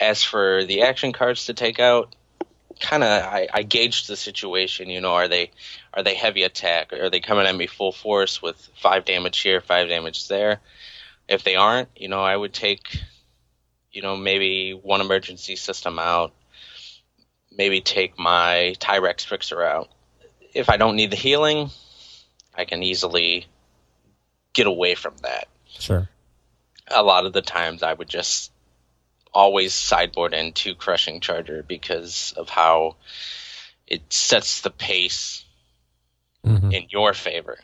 As 0.00 0.22
for 0.22 0.64
the 0.64 0.82
action 0.82 1.12
cards 1.12 1.46
to 1.46 1.54
take 1.54 1.78
out, 1.78 2.14
kind 2.80 3.04
of 3.04 3.08
I, 3.08 3.48
I 3.52 3.62
gauged 3.62 4.08
the 4.08 4.16
situation. 4.16 4.90
You 4.90 5.00
know, 5.00 5.14
are 5.14 5.28
they 5.28 5.50
are 5.94 6.02
they 6.02 6.14
heavy 6.14 6.42
attack? 6.42 6.92
Are 6.92 7.10
they 7.10 7.20
coming 7.20 7.46
at 7.46 7.54
me 7.54 7.66
full 7.68 7.92
force 7.92 8.42
with 8.42 8.56
five 8.80 9.04
damage 9.04 9.38
here, 9.40 9.60
five 9.60 9.88
damage 9.88 10.26
there? 10.28 10.60
If 11.28 11.44
they 11.44 11.54
aren't, 11.54 11.88
you 11.96 12.08
know, 12.08 12.20
I 12.22 12.36
would 12.36 12.52
take, 12.52 13.00
you 13.94 14.02
know, 14.02 14.16
maybe 14.16 14.72
one 14.72 15.00
emergency 15.00 15.56
system 15.56 15.98
out. 15.98 16.32
Maybe 17.56 17.80
take 17.80 18.18
my 18.18 18.74
Tyrex 18.80 19.24
fixer 19.24 19.62
out. 19.62 19.88
If 20.52 20.68
I 20.68 20.76
don't 20.76 20.96
need 20.96 21.10
the 21.10 21.16
healing, 21.16 21.70
I 22.54 22.64
can 22.64 22.82
easily 22.82 23.46
get 24.52 24.66
away 24.66 24.94
from 24.94 25.16
that 25.18 25.48
Sure. 25.78 26.08
a 26.88 27.02
lot 27.02 27.26
of 27.26 27.32
the 27.32 27.42
times 27.42 27.82
I 27.82 27.92
would 27.92 28.08
just 28.08 28.52
always 29.32 29.74
sideboard 29.74 30.32
into 30.32 30.74
Crushing 30.74 31.20
Charger 31.20 31.62
because 31.62 32.32
of 32.36 32.48
how 32.48 32.96
it 33.86 34.12
sets 34.12 34.60
the 34.60 34.70
pace 34.70 35.44
hmm 36.44 36.70
in 36.72 36.86
your 36.90 37.14
favor. 37.14 37.58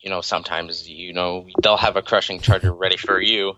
You 0.00 0.10
know, 0.10 0.20
sometimes 0.20 0.88
you 0.88 1.12
know 1.12 1.46
they'll 1.62 1.76
have 1.76 1.96
a 1.96 2.02
Crushing 2.02 2.40
Charger 2.40 2.72
ready 2.72 2.96
for 2.96 3.20
you, 3.20 3.56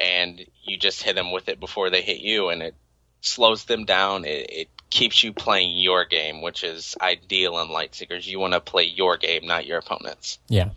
and 0.00 0.44
you 0.64 0.78
just 0.78 1.02
hit 1.02 1.14
them 1.14 1.32
with 1.32 1.48
it 1.48 1.60
before 1.60 1.90
they 1.90 2.02
hit 2.02 2.18
you, 2.18 2.48
and 2.48 2.62
it 2.62 2.74
slows 3.20 3.64
them 3.64 3.84
down. 3.84 4.24
It, 4.24 4.50
it 4.50 4.68
keeps 4.88 5.22
you 5.22 5.32
playing 5.32 5.78
your 5.78 6.04
game, 6.04 6.42
which 6.42 6.64
is 6.64 6.96
ideal 7.00 7.58
in 7.60 7.68
Lightseekers. 7.68 8.26
You 8.26 8.40
want 8.40 8.54
to 8.54 8.60
play 8.60 8.84
your 8.84 9.16
game, 9.16 9.46
not 9.46 9.66
your 9.66 9.78
opponent's. 9.78 10.38
Yeah. 10.48 10.70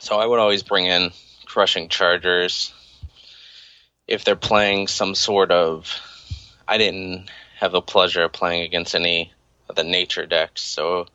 So 0.00 0.18
I 0.18 0.26
would 0.26 0.40
always 0.40 0.62
bring 0.62 0.86
in 0.86 1.10
crushing 1.44 1.88
chargers. 1.88 2.72
If 4.08 4.24
they're 4.24 4.36
playing 4.36 4.88
some 4.88 5.14
sort 5.14 5.50
of, 5.50 5.94
I 6.66 6.78
didn't 6.78 7.30
have 7.58 7.72
the 7.72 7.80
pleasure 7.80 8.24
of 8.24 8.32
playing 8.32 8.62
against 8.62 8.94
any 8.94 9.32
of 9.68 9.76
the 9.76 9.84
nature 9.84 10.26
decks, 10.26 10.62
so 10.62 11.06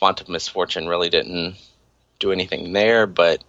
Font 0.00 0.20
of 0.20 0.28
Misfortune 0.28 0.88
really 0.88 1.10
didn't 1.10 1.56
do 2.18 2.32
anything 2.32 2.72
there. 2.72 3.06
But 3.06 3.44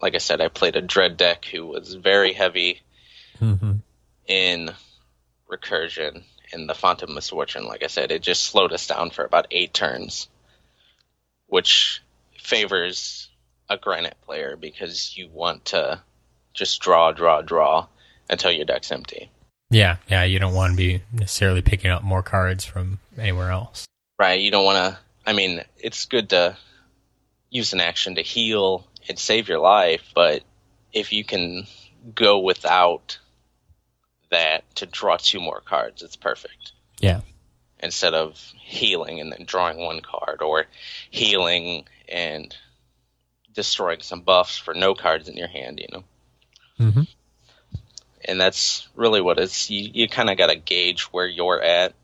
like 0.00 0.14
I 0.14 0.18
said, 0.18 0.40
I 0.40 0.48
played 0.48 0.76
a 0.76 0.82
Dread 0.82 1.16
deck 1.16 1.44
who 1.44 1.66
was 1.66 1.94
very 1.94 2.32
heavy 2.32 2.80
hmm 3.38 3.72
in 4.26 4.70
recursion 5.48 6.24
and 6.52 6.68
the 6.68 6.74
Font 6.74 7.02
of 7.02 7.08
Misfortune. 7.08 7.64
Like 7.64 7.82
I 7.84 7.88
said, 7.88 8.10
it 8.10 8.22
just 8.22 8.44
slowed 8.44 8.72
us 8.72 8.86
down 8.86 9.10
for 9.10 9.24
about 9.24 9.46
eight 9.50 9.72
turns, 9.72 10.28
which 11.46 12.02
favors 12.38 13.28
a 13.68 13.76
Granite 13.76 14.16
player 14.24 14.56
because 14.56 15.16
you 15.16 15.28
want 15.28 15.66
to 15.66 16.00
just 16.54 16.80
draw, 16.80 17.12
draw, 17.12 17.42
draw 17.42 17.86
until 18.30 18.50
your 18.50 18.64
deck's 18.64 18.92
empty. 18.92 19.30
Yeah. 19.70 19.96
Yeah. 20.08 20.24
You 20.24 20.38
don't 20.38 20.54
want 20.54 20.72
to 20.72 20.76
be 20.76 21.02
necessarily 21.12 21.62
picking 21.62 21.90
up 21.90 22.02
more 22.02 22.22
cards 22.22 22.64
from 22.64 23.00
anywhere 23.18 23.50
else. 23.50 23.86
Right? 24.18 24.40
You 24.40 24.50
don't 24.50 24.64
want 24.64 24.94
to. 24.94 24.98
I 25.28 25.32
mean, 25.32 25.62
it's 25.76 26.06
good 26.06 26.30
to 26.30 26.56
use 27.50 27.72
an 27.72 27.80
action 27.80 28.14
to 28.14 28.22
heal 28.22 28.86
and 29.08 29.18
save 29.18 29.48
your 29.48 29.58
life, 29.60 30.10
but 30.14 30.42
if 30.92 31.12
you 31.12 31.24
can 31.24 31.66
go 32.14 32.38
without 32.38 33.18
that 34.30 34.62
to 34.76 34.86
draw 34.86 35.16
two 35.16 35.40
more 35.40 35.60
cards, 35.60 36.02
it's 36.02 36.16
perfect. 36.16 36.72
Yeah. 37.00 37.20
instead 37.78 38.14
of 38.14 38.38
healing 38.58 39.20
and 39.20 39.30
then 39.30 39.44
drawing 39.44 39.78
one 39.78 40.00
card 40.00 40.40
or 40.40 40.64
healing 41.10 41.84
and 42.08 42.56
destroying 43.52 44.00
some 44.00 44.22
buffs 44.22 44.56
for 44.56 44.72
no 44.72 44.94
cards 44.94 45.28
in 45.28 45.36
your 45.36 45.48
hand, 45.48 45.78
you 45.78 45.86
know. 45.92 46.04
Mm 46.80 46.92
hmm 46.94 47.02
And 48.24 48.40
that's 48.40 48.88
really 48.94 49.20
what 49.20 49.38
it's 49.38 49.70
you, 49.70 49.90
you 49.92 50.08
kind 50.08 50.30
of 50.30 50.36
got 50.38 50.48
to 50.48 50.56
gauge 50.56 51.02
where 51.12 51.26
you're 51.26 51.62
at 51.62 51.94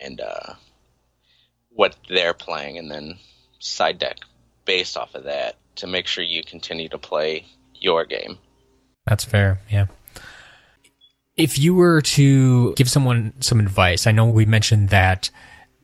and 0.00 0.20
uh, 0.20 0.54
what 1.70 1.96
they're 2.08 2.34
playing 2.34 2.78
and 2.78 2.90
then 2.90 3.18
side 3.58 3.98
deck 3.98 4.18
based 4.68 4.98
off 4.98 5.14
of 5.14 5.24
that 5.24 5.56
to 5.76 5.86
make 5.86 6.06
sure 6.06 6.22
you 6.22 6.44
continue 6.44 6.90
to 6.90 6.98
play 6.98 7.46
your 7.74 8.04
game. 8.04 8.38
That's 9.06 9.24
fair. 9.24 9.60
Yeah. 9.70 9.86
If 11.36 11.58
you 11.58 11.74
were 11.74 12.02
to 12.02 12.74
give 12.74 12.90
someone 12.90 13.32
some 13.40 13.60
advice, 13.60 14.06
I 14.06 14.12
know 14.12 14.26
we 14.26 14.44
mentioned 14.44 14.90
that 14.90 15.30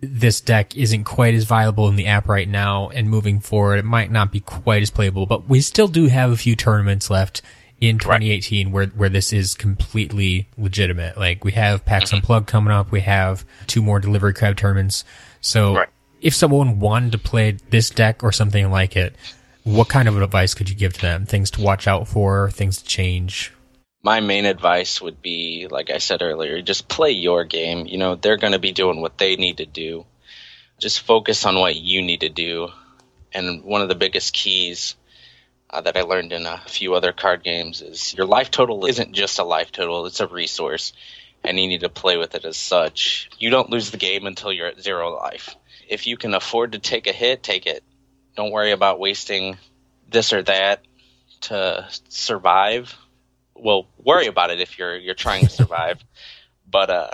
this 0.02 0.42
deck 0.42 0.76
isn't 0.76 1.04
quite 1.04 1.32
as 1.32 1.44
viable 1.44 1.88
in 1.88 1.96
the 1.96 2.06
app 2.06 2.28
right 2.28 2.48
now 2.48 2.90
and 2.90 3.08
moving 3.08 3.40
forward, 3.40 3.78
it 3.78 3.86
might 3.86 4.10
not 4.10 4.30
be 4.30 4.40
quite 4.40 4.82
as 4.82 4.90
playable, 4.90 5.24
but 5.24 5.48
we 5.48 5.62
still 5.62 5.88
do 5.88 6.08
have 6.08 6.30
a 6.30 6.36
few 6.36 6.54
tournaments 6.54 7.08
left 7.08 7.40
in 7.80 7.98
2018 7.98 8.70
where, 8.70 8.88
where 8.88 9.08
this 9.08 9.32
is 9.32 9.54
completely 9.54 10.46
legitimate. 10.58 11.16
Like 11.16 11.42
we 11.42 11.52
have 11.52 11.86
PAX 11.86 12.06
mm-hmm. 12.06 12.16
Unplugged 12.16 12.48
coming 12.48 12.72
up. 12.72 12.92
We 12.92 13.00
have 13.00 13.46
two 13.66 13.80
more 13.80 13.98
delivery 13.98 14.34
crab 14.34 14.58
tournaments. 14.58 15.04
So 15.40 15.74
Right. 15.74 15.88
If 16.24 16.34
someone 16.34 16.80
wanted 16.80 17.12
to 17.12 17.18
play 17.18 17.58
this 17.68 17.90
deck 17.90 18.24
or 18.24 18.32
something 18.32 18.70
like 18.70 18.96
it, 18.96 19.14
what 19.62 19.90
kind 19.90 20.08
of 20.08 20.20
advice 20.20 20.54
could 20.54 20.70
you 20.70 20.74
give 20.74 20.94
to 20.94 21.02
them? 21.02 21.26
Things 21.26 21.50
to 21.52 21.60
watch 21.60 21.86
out 21.86 22.08
for, 22.08 22.50
things 22.50 22.78
to 22.78 22.84
change. 22.84 23.52
my 24.02 24.20
main 24.20 24.44
advice 24.44 25.00
would 25.00 25.22
be 25.22 25.66
like 25.70 25.90
I 25.90 25.98
said 25.98 26.22
earlier, 26.22 26.60
just 26.62 26.88
play 26.88 27.10
your 27.10 27.44
game. 27.44 27.86
You 27.86 27.98
know, 27.98 28.14
they're 28.14 28.38
going 28.38 28.52
to 28.52 28.58
be 28.58 28.72
doing 28.72 29.00
what 29.00 29.18
they 29.18 29.36
need 29.36 29.58
to 29.58 29.66
do. 29.66 30.04
Just 30.78 31.00
focus 31.00 31.46
on 31.46 31.58
what 31.58 31.76
you 31.76 32.02
need 32.02 32.20
to 32.20 32.28
do. 32.28 32.68
And 33.32 33.62
one 33.62 33.82
of 33.82 33.88
the 33.88 33.94
biggest 33.94 34.32
keys 34.34 34.96
uh, 35.70 35.80
that 35.82 35.96
I 35.96 36.02
learned 36.02 36.32
in 36.32 36.46
a 36.46 36.60
few 36.66 36.94
other 36.94 37.12
card 37.12 37.42
games 37.42 37.82
is 37.82 38.14
your 38.14 38.26
life 38.26 38.50
total 38.50 38.86
isn't 38.86 39.12
just 39.12 39.38
a 39.38 39.44
life 39.44 39.72
total, 39.72 40.06
it's 40.06 40.20
a 40.20 40.26
resource. 40.26 40.92
And 41.42 41.58
you 41.60 41.68
need 41.68 41.80
to 41.80 41.90
play 41.90 42.16
with 42.16 42.34
it 42.34 42.46
as 42.46 42.56
such. 42.56 43.28
You 43.38 43.50
don't 43.50 43.68
lose 43.68 43.90
the 43.90 43.98
game 43.98 44.26
until 44.26 44.52
you're 44.52 44.68
at 44.68 44.80
zero 44.80 45.14
life. 45.16 45.56
If 45.88 46.06
you 46.06 46.16
can 46.16 46.34
afford 46.34 46.72
to 46.72 46.78
take 46.78 47.06
a 47.06 47.12
hit, 47.12 47.42
take 47.42 47.66
it. 47.66 47.82
Don't 48.36 48.50
worry 48.50 48.72
about 48.72 48.98
wasting 48.98 49.56
this 50.08 50.32
or 50.32 50.42
that 50.42 50.84
to 51.42 51.86
survive. 52.08 52.96
Well 53.54 53.86
worry 54.02 54.26
about 54.26 54.50
it 54.50 54.60
if 54.60 54.78
you're 54.78 54.96
you're 54.96 55.14
trying 55.14 55.44
to 55.44 55.50
survive. 55.50 56.02
But 56.66 56.90
uh 56.90 57.10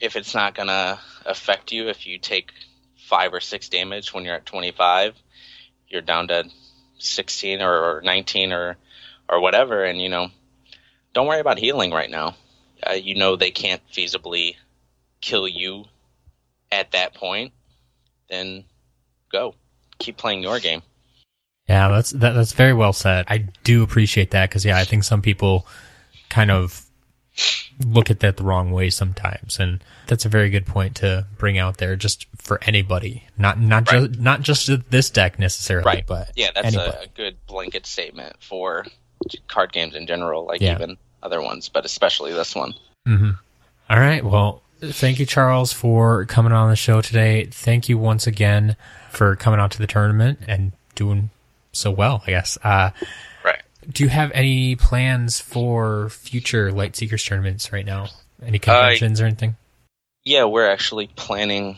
if 0.00 0.16
it's 0.16 0.34
not 0.34 0.54
gonna 0.54 0.98
affect 1.26 1.70
you 1.72 1.88
if 1.88 2.06
you 2.06 2.18
take 2.18 2.52
five 2.96 3.34
or 3.34 3.40
six 3.40 3.68
damage 3.68 4.14
when 4.14 4.24
you're 4.24 4.36
at 4.36 4.46
25 4.46 5.14
you're 5.88 6.00
down 6.00 6.28
to 6.28 6.44
16 6.98 7.60
or, 7.60 7.96
or 7.96 8.00
19 8.02 8.52
or 8.52 8.78
or 9.28 9.40
whatever. 9.40 9.84
And 9.84 10.00
you 10.00 10.08
know 10.08 10.28
don't 11.12 11.26
worry 11.26 11.40
about 11.40 11.58
healing 11.58 11.90
right 11.90 12.10
now. 12.10 12.36
Uh, 12.88 12.92
you 12.92 13.16
know 13.16 13.36
they 13.36 13.50
can't 13.50 13.82
feasibly 13.92 14.56
kill 15.20 15.46
you 15.46 15.84
at 16.70 16.92
that 16.92 17.12
point 17.12 17.52
then 18.30 18.64
go 19.30 19.54
keep 19.98 20.16
playing 20.16 20.42
your 20.42 20.58
game 20.60 20.82
Yeah, 21.68 21.88
that's 21.88 22.10
that, 22.10 22.32
that's 22.32 22.52
very 22.52 22.72
well 22.72 22.92
said. 22.92 23.24
I 23.28 23.38
do 23.64 23.82
appreciate 23.82 24.30
that 24.32 24.48
because 24.50 24.64
yeah, 24.64 24.78
I 24.78 24.84
think 24.84 25.04
some 25.04 25.22
people 25.22 25.66
kind 26.28 26.50
of 26.50 26.84
look 27.86 28.10
at 28.10 28.20
that 28.20 28.36
the 28.36 28.42
wrong 28.42 28.72
way 28.72 28.90
sometimes, 28.90 29.58
and 29.58 29.82
that's 30.06 30.24
a 30.24 30.28
very 30.28 30.50
good 30.50 30.66
point 30.66 30.96
to 30.96 31.26
bring 31.38 31.56
out 31.58 31.78
there, 31.78 31.96
just 31.96 32.26
for 32.36 32.58
anybody, 32.64 33.24
not 33.38 33.58
not 33.60 33.90
Right. 33.90 34.08
just 34.10 34.20
not 34.20 34.40
just 34.42 34.90
this 34.90 35.08
deck 35.10 35.38
necessarily, 35.38 35.86
Right. 35.86 36.06
but 36.06 36.30
Yeah, 36.36 36.50
that's 36.54 36.74
a, 36.76 37.02
a 37.02 37.06
good 37.14 37.36
blanket 37.46 37.86
statement 37.86 38.36
for 38.40 38.84
card 39.48 39.72
games 39.72 39.94
in 39.94 40.06
general. 40.06 40.44
Like 40.46 40.60
Yeah. 40.60 40.74
even 40.74 40.96
other 41.22 41.40
ones, 41.40 41.68
but 41.68 41.84
especially 41.84 42.32
this 42.32 42.54
one. 42.54 42.74
Mm-hmm. 43.06 43.30
All 43.88 43.98
right. 44.00 44.24
Well, 44.24 44.62
thank 44.82 45.18
you, 45.18 45.26
Charles, 45.26 45.72
for 45.72 46.24
coming 46.26 46.52
on 46.52 46.70
the 46.70 46.76
show 46.76 47.00
today. 47.00 47.46
Thank 47.46 47.88
you 47.88 47.98
once 47.98 48.26
again 48.26 48.76
for 49.10 49.36
coming 49.36 49.60
out 49.60 49.70
to 49.72 49.78
the 49.78 49.86
tournament 49.86 50.40
and 50.46 50.72
doing 50.94 51.30
so 51.72 51.90
well, 51.90 52.22
I 52.26 52.30
guess. 52.30 52.58
Uh, 52.62 52.90
right. 53.44 53.62
Do 53.88 54.02
you 54.04 54.08
have 54.08 54.30
any 54.34 54.76
plans 54.76 55.40
for 55.40 56.08
future 56.10 56.72
Light 56.72 56.96
Seekers 56.96 57.24
tournaments 57.24 57.72
right 57.72 57.86
now? 57.86 58.08
Any 58.44 58.58
conventions 58.58 59.20
uh, 59.20 59.24
or 59.24 59.26
anything? 59.26 59.56
Yeah, 60.24 60.44
we're 60.44 60.68
actually 60.68 61.08
planning 61.08 61.76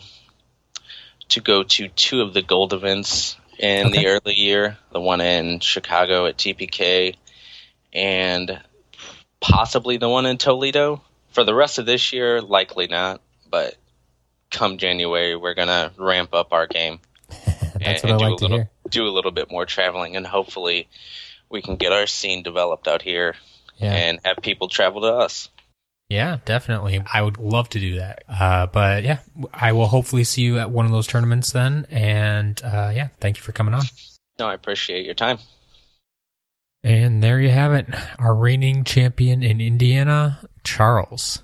to 1.29 1.41
go 1.41 1.63
to 1.63 1.87
two 1.89 2.21
of 2.21 2.33
the 2.33 2.41
gold 2.41 2.73
events 2.73 3.37
in 3.57 3.87
okay. 3.87 3.99
the 3.99 4.07
early 4.07 4.35
year 4.35 4.77
the 4.91 4.99
one 4.99 5.21
in 5.21 5.59
Chicago 5.59 6.25
at 6.25 6.37
TPK, 6.37 7.15
and 7.93 8.61
possibly 9.39 9.97
the 9.97 10.09
one 10.09 10.25
in 10.25 10.37
Toledo. 10.37 11.01
For 11.35 11.43
the 11.43 11.53
rest 11.53 11.79
of 11.79 11.85
this 11.85 12.13
year, 12.13 12.41
likely 12.41 12.87
not, 12.87 13.21
but 13.51 13.75
come 14.51 14.77
January, 14.77 15.35
we're 15.35 15.53
going 15.53 15.67
to 15.67 15.91
ramp 15.97 16.33
up 16.33 16.53
our 16.53 16.65
game. 16.65 17.01
That's 17.75 18.03
and, 18.03 18.13
what 18.13 18.23
I 18.23 18.29
like 18.29 18.37
to 18.37 18.43
little, 18.45 18.57
hear. 18.59 18.69
Do 18.89 19.05
a 19.05 19.11
little 19.11 19.31
bit 19.31 19.51
more 19.51 19.65
traveling, 19.65 20.15
and 20.15 20.25
hopefully, 20.25 20.87
we 21.49 21.61
can 21.61 21.75
get 21.75 21.91
our 21.91 22.07
scene 22.07 22.41
developed 22.41 22.87
out 22.87 23.01
here 23.01 23.35
yeah. 23.75 23.91
and 23.91 24.19
have 24.23 24.37
people 24.41 24.69
travel 24.69 25.01
to 25.01 25.07
us. 25.07 25.49
Yeah, 26.07 26.37
definitely. 26.45 27.03
I 27.13 27.21
would 27.21 27.37
love 27.37 27.67
to 27.71 27.79
do 27.81 27.97
that. 27.97 28.23
Uh, 28.29 28.67
but 28.67 29.03
yeah, 29.03 29.19
I 29.53 29.73
will 29.73 29.87
hopefully 29.87 30.23
see 30.23 30.43
you 30.43 30.59
at 30.59 30.71
one 30.71 30.85
of 30.85 30.93
those 30.93 31.07
tournaments 31.07 31.51
then. 31.51 31.85
And 31.89 32.61
uh, 32.63 32.93
yeah, 32.95 33.09
thank 33.19 33.35
you 33.35 33.43
for 33.43 33.51
coming 33.51 33.73
on. 33.73 33.83
No, 34.39 34.47
I 34.47 34.53
appreciate 34.53 35.05
your 35.05 35.15
time. 35.15 35.39
And 36.81 37.21
there 37.21 37.41
you 37.41 37.49
have 37.49 37.73
it. 37.73 37.87
Our 38.19 38.33
reigning 38.33 38.85
champion 38.85 39.43
in 39.43 39.59
Indiana, 39.59 40.39
Charles. 40.65 41.43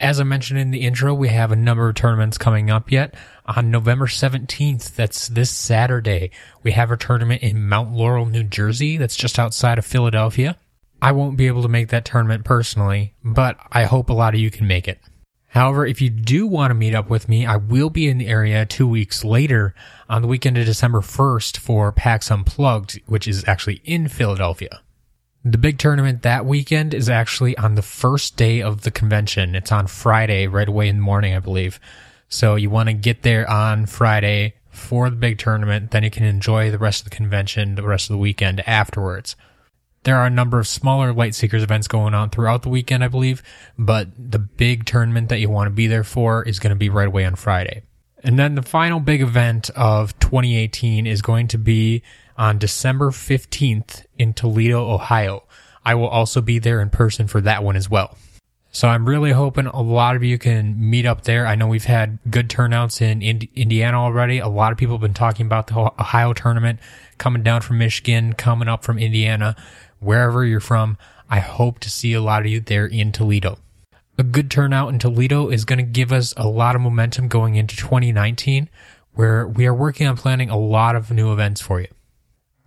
As 0.00 0.18
I 0.18 0.24
mentioned 0.24 0.58
in 0.58 0.72
the 0.72 0.80
intro, 0.80 1.14
we 1.14 1.28
have 1.28 1.52
a 1.52 1.56
number 1.56 1.88
of 1.88 1.94
tournaments 1.94 2.36
coming 2.36 2.70
up 2.70 2.90
yet. 2.90 3.14
On 3.46 3.70
November 3.70 4.06
17th, 4.06 4.96
that's 4.96 5.28
this 5.28 5.50
Saturday, 5.50 6.32
we 6.64 6.72
have 6.72 6.90
a 6.90 6.96
tournament 6.96 7.42
in 7.42 7.68
Mount 7.68 7.92
Laurel, 7.92 8.26
New 8.26 8.42
Jersey, 8.42 8.96
that's 8.96 9.14
just 9.14 9.38
outside 9.38 9.78
of 9.78 9.86
Philadelphia. 9.86 10.58
I 11.00 11.12
won't 11.12 11.36
be 11.36 11.46
able 11.46 11.62
to 11.62 11.68
make 11.68 11.88
that 11.90 12.04
tournament 12.04 12.44
personally, 12.44 13.14
but 13.22 13.56
I 13.70 13.84
hope 13.84 14.10
a 14.10 14.12
lot 14.12 14.34
of 14.34 14.40
you 14.40 14.50
can 14.50 14.66
make 14.66 14.88
it. 14.88 14.98
However, 15.46 15.86
if 15.86 16.00
you 16.00 16.10
do 16.10 16.46
want 16.46 16.70
to 16.70 16.74
meet 16.74 16.94
up 16.94 17.10
with 17.10 17.28
me, 17.28 17.46
I 17.46 17.56
will 17.56 17.90
be 17.90 18.08
in 18.08 18.18
the 18.18 18.26
area 18.26 18.66
two 18.66 18.88
weeks 18.88 19.22
later 19.22 19.74
on 20.08 20.22
the 20.22 20.28
weekend 20.28 20.58
of 20.58 20.66
December 20.66 21.00
1st 21.00 21.58
for 21.58 21.92
PAX 21.92 22.30
Unplugged, 22.30 23.00
which 23.06 23.28
is 23.28 23.44
actually 23.46 23.82
in 23.84 24.08
Philadelphia. 24.08 24.81
The 25.44 25.58
big 25.58 25.78
tournament 25.78 26.22
that 26.22 26.46
weekend 26.46 26.94
is 26.94 27.08
actually 27.08 27.56
on 27.58 27.74
the 27.74 27.82
first 27.82 28.36
day 28.36 28.62
of 28.62 28.82
the 28.82 28.92
convention. 28.92 29.56
It's 29.56 29.72
on 29.72 29.88
Friday, 29.88 30.46
right 30.46 30.68
away 30.68 30.88
in 30.88 30.96
the 30.96 31.02
morning, 31.02 31.34
I 31.34 31.40
believe. 31.40 31.80
So 32.28 32.54
you 32.54 32.70
want 32.70 32.88
to 32.88 32.94
get 32.94 33.22
there 33.22 33.48
on 33.50 33.86
Friday 33.86 34.54
for 34.72 35.10
the 35.10 35.16
big 35.16 35.38
tournament, 35.38 35.90
then 35.90 36.02
you 36.02 36.10
can 36.10 36.24
enjoy 36.24 36.70
the 36.70 36.78
rest 36.78 37.02
of 37.02 37.10
the 37.10 37.16
convention 37.16 37.74
the 37.74 37.82
rest 37.82 38.08
of 38.08 38.14
the 38.14 38.18
weekend 38.18 38.66
afterwards. 38.66 39.36
There 40.04 40.16
are 40.16 40.26
a 40.26 40.30
number 40.30 40.58
of 40.58 40.66
smaller 40.66 41.12
Light 41.12 41.34
Seekers 41.34 41.62
events 41.62 41.86
going 41.86 42.14
on 42.14 42.30
throughout 42.30 42.62
the 42.62 42.68
weekend, 42.68 43.04
I 43.04 43.08
believe, 43.08 43.42
but 43.78 44.08
the 44.16 44.38
big 44.38 44.84
tournament 44.84 45.28
that 45.28 45.38
you 45.38 45.50
want 45.50 45.66
to 45.66 45.74
be 45.74 45.86
there 45.86 46.04
for 46.04 46.42
is 46.42 46.58
going 46.58 46.70
to 46.70 46.76
be 46.76 46.88
right 46.88 47.06
away 47.06 47.24
on 47.24 47.36
Friday. 47.36 47.82
And 48.24 48.38
then 48.38 48.54
the 48.54 48.62
final 48.62 48.98
big 48.98 49.20
event 49.20 49.70
of 49.70 50.18
2018 50.20 51.06
is 51.06 51.22
going 51.22 51.48
to 51.48 51.58
be 51.58 52.02
on 52.36 52.58
December 52.58 53.10
15th 53.10 54.04
in 54.18 54.32
Toledo, 54.32 54.90
Ohio. 54.90 55.44
I 55.84 55.94
will 55.94 56.08
also 56.08 56.40
be 56.40 56.58
there 56.58 56.80
in 56.80 56.90
person 56.90 57.26
for 57.26 57.40
that 57.40 57.64
one 57.64 57.76
as 57.76 57.90
well. 57.90 58.16
So 58.74 58.88
I'm 58.88 59.06
really 59.06 59.32
hoping 59.32 59.66
a 59.66 59.82
lot 59.82 60.16
of 60.16 60.24
you 60.24 60.38
can 60.38 60.76
meet 60.78 61.04
up 61.04 61.24
there. 61.24 61.46
I 61.46 61.56
know 61.56 61.66
we've 61.66 61.84
had 61.84 62.18
good 62.30 62.48
turnouts 62.48 63.02
in 63.02 63.20
Indiana 63.20 63.98
already. 63.98 64.38
A 64.38 64.48
lot 64.48 64.72
of 64.72 64.78
people 64.78 64.94
have 64.94 65.02
been 65.02 65.12
talking 65.12 65.44
about 65.44 65.66
the 65.66 65.78
Ohio 65.78 66.32
tournament 66.32 66.80
coming 67.18 67.42
down 67.42 67.60
from 67.60 67.76
Michigan, 67.78 68.32
coming 68.32 68.68
up 68.68 68.82
from 68.82 68.98
Indiana 68.98 69.56
wherever 70.00 70.44
you're 70.44 70.58
from. 70.58 70.96
I 71.28 71.40
hope 71.40 71.80
to 71.80 71.90
see 71.90 72.14
a 72.14 72.22
lot 72.22 72.42
of 72.42 72.48
you 72.48 72.60
there 72.60 72.86
in 72.86 73.12
Toledo. 73.12 73.58
A 74.18 74.22
good 74.22 74.50
turnout 74.50 74.90
in 74.90 74.98
Toledo 74.98 75.48
is 75.48 75.64
going 75.66 75.78
to 75.78 75.82
give 75.82 76.12
us 76.12 76.32
a 76.36 76.46
lot 76.46 76.74
of 76.74 76.80
momentum 76.80 77.28
going 77.28 77.56
into 77.56 77.76
2019, 77.76 78.70
where 79.14 79.46
we 79.46 79.66
are 79.66 79.74
working 79.74 80.06
on 80.06 80.16
planning 80.16 80.48
a 80.48 80.58
lot 80.58 80.96
of 80.96 81.10
new 81.10 81.30
events 81.32 81.60
for 81.60 81.80
you. 81.80 81.88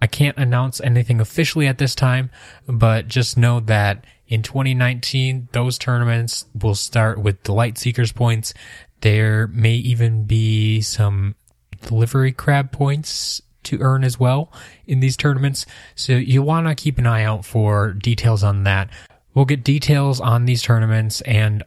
I 0.02 0.08
can't 0.08 0.38
announce 0.38 0.82
anything 0.82 1.20
officially 1.22 1.68
at 1.68 1.78
this 1.78 1.96
time, 1.96 2.30
but 2.68 3.08
just 3.08 3.38
know 3.38 3.60
that 3.62 4.06
in 4.28 4.42
2019, 4.42 5.50
those 5.52 5.78
tournaments 5.78 6.46
will 6.60 6.76
start 6.76 7.20
with 7.20 7.44
the 7.44 7.54
Light 7.54 7.78
Seekers 7.78 8.12
points. 8.12 8.54
There 9.02 9.48
may 9.48 9.76
even 9.76 10.26
be 10.26 10.82
some 10.82 11.36
delivery 11.82 12.32
crab 12.32 12.72
points 12.72 13.42
to 13.64 13.80
earn 13.80 14.04
as 14.04 14.20
well 14.20 14.52
in 14.86 15.00
these 15.00 15.18
tournaments. 15.18 15.66
So 15.96 16.14
you 16.14 16.42
want 16.42 16.68
to 16.68 16.76
keep 16.76 16.98
an 16.98 17.08
eye 17.08 17.24
out 17.24 17.46
for 17.46 17.94
details 17.94 18.44
on 18.44 18.64
that. 18.64 18.90
We'll 19.34 19.46
get 19.46 19.64
details 19.64 20.20
on 20.20 20.46
these 20.46 20.64
tournaments 20.64 21.22
and 21.22 21.64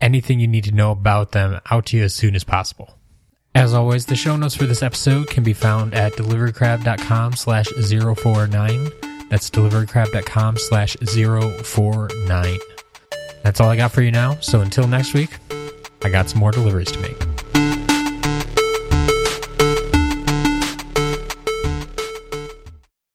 anything 0.00 0.40
you 0.40 0.48
need 0.48 0.64
to 0.64 0.72
know 0.72 0.90
about 0.90 1.32
them 1.32 1.60
out 1.70 1.86
to 1.86 1.96
you 1.96 2.04
as 2.04 2.14
soon 2.14 2.34
as 2.34 2.44
possible. 2.44 2.98
As 3.54 3.72
always, 3.72 4.06
the 4.06 4.16
show 4.16 4.36
notes 4.36 4.56
for 4.56 4.66
this 4.66 4.82
episode 4.82 5.28
can 5.28 5.44
be 5.44 5.52
found 5.52 5.94
at 5.94 6.12
deliverycrab.com 6.14 7.34
slash 7.34 7.66
049. 7.68 8.90
That's 9.30 9.48
deliverycrab.com 9.48 10.58
slash 10.58 10.96
049. 10.96 12.58
That's 13.44 13.60
all 13.60 13.68
I 13.68 13.76
got 13.76 13.92
for 13.92 14.02
you 14.02 14.10
now. 14.10 14.36
So 14.40 14.60
until 14.60 14.88
next 14.88 15.14
week, 15.14 15.30
I 16.02 16.08
got 16.08 16.28
some 16.28 16.40
more 16.40 16.50
deliveries 16.50 16.90
to 16.92 16.98
make. 17.00 17.33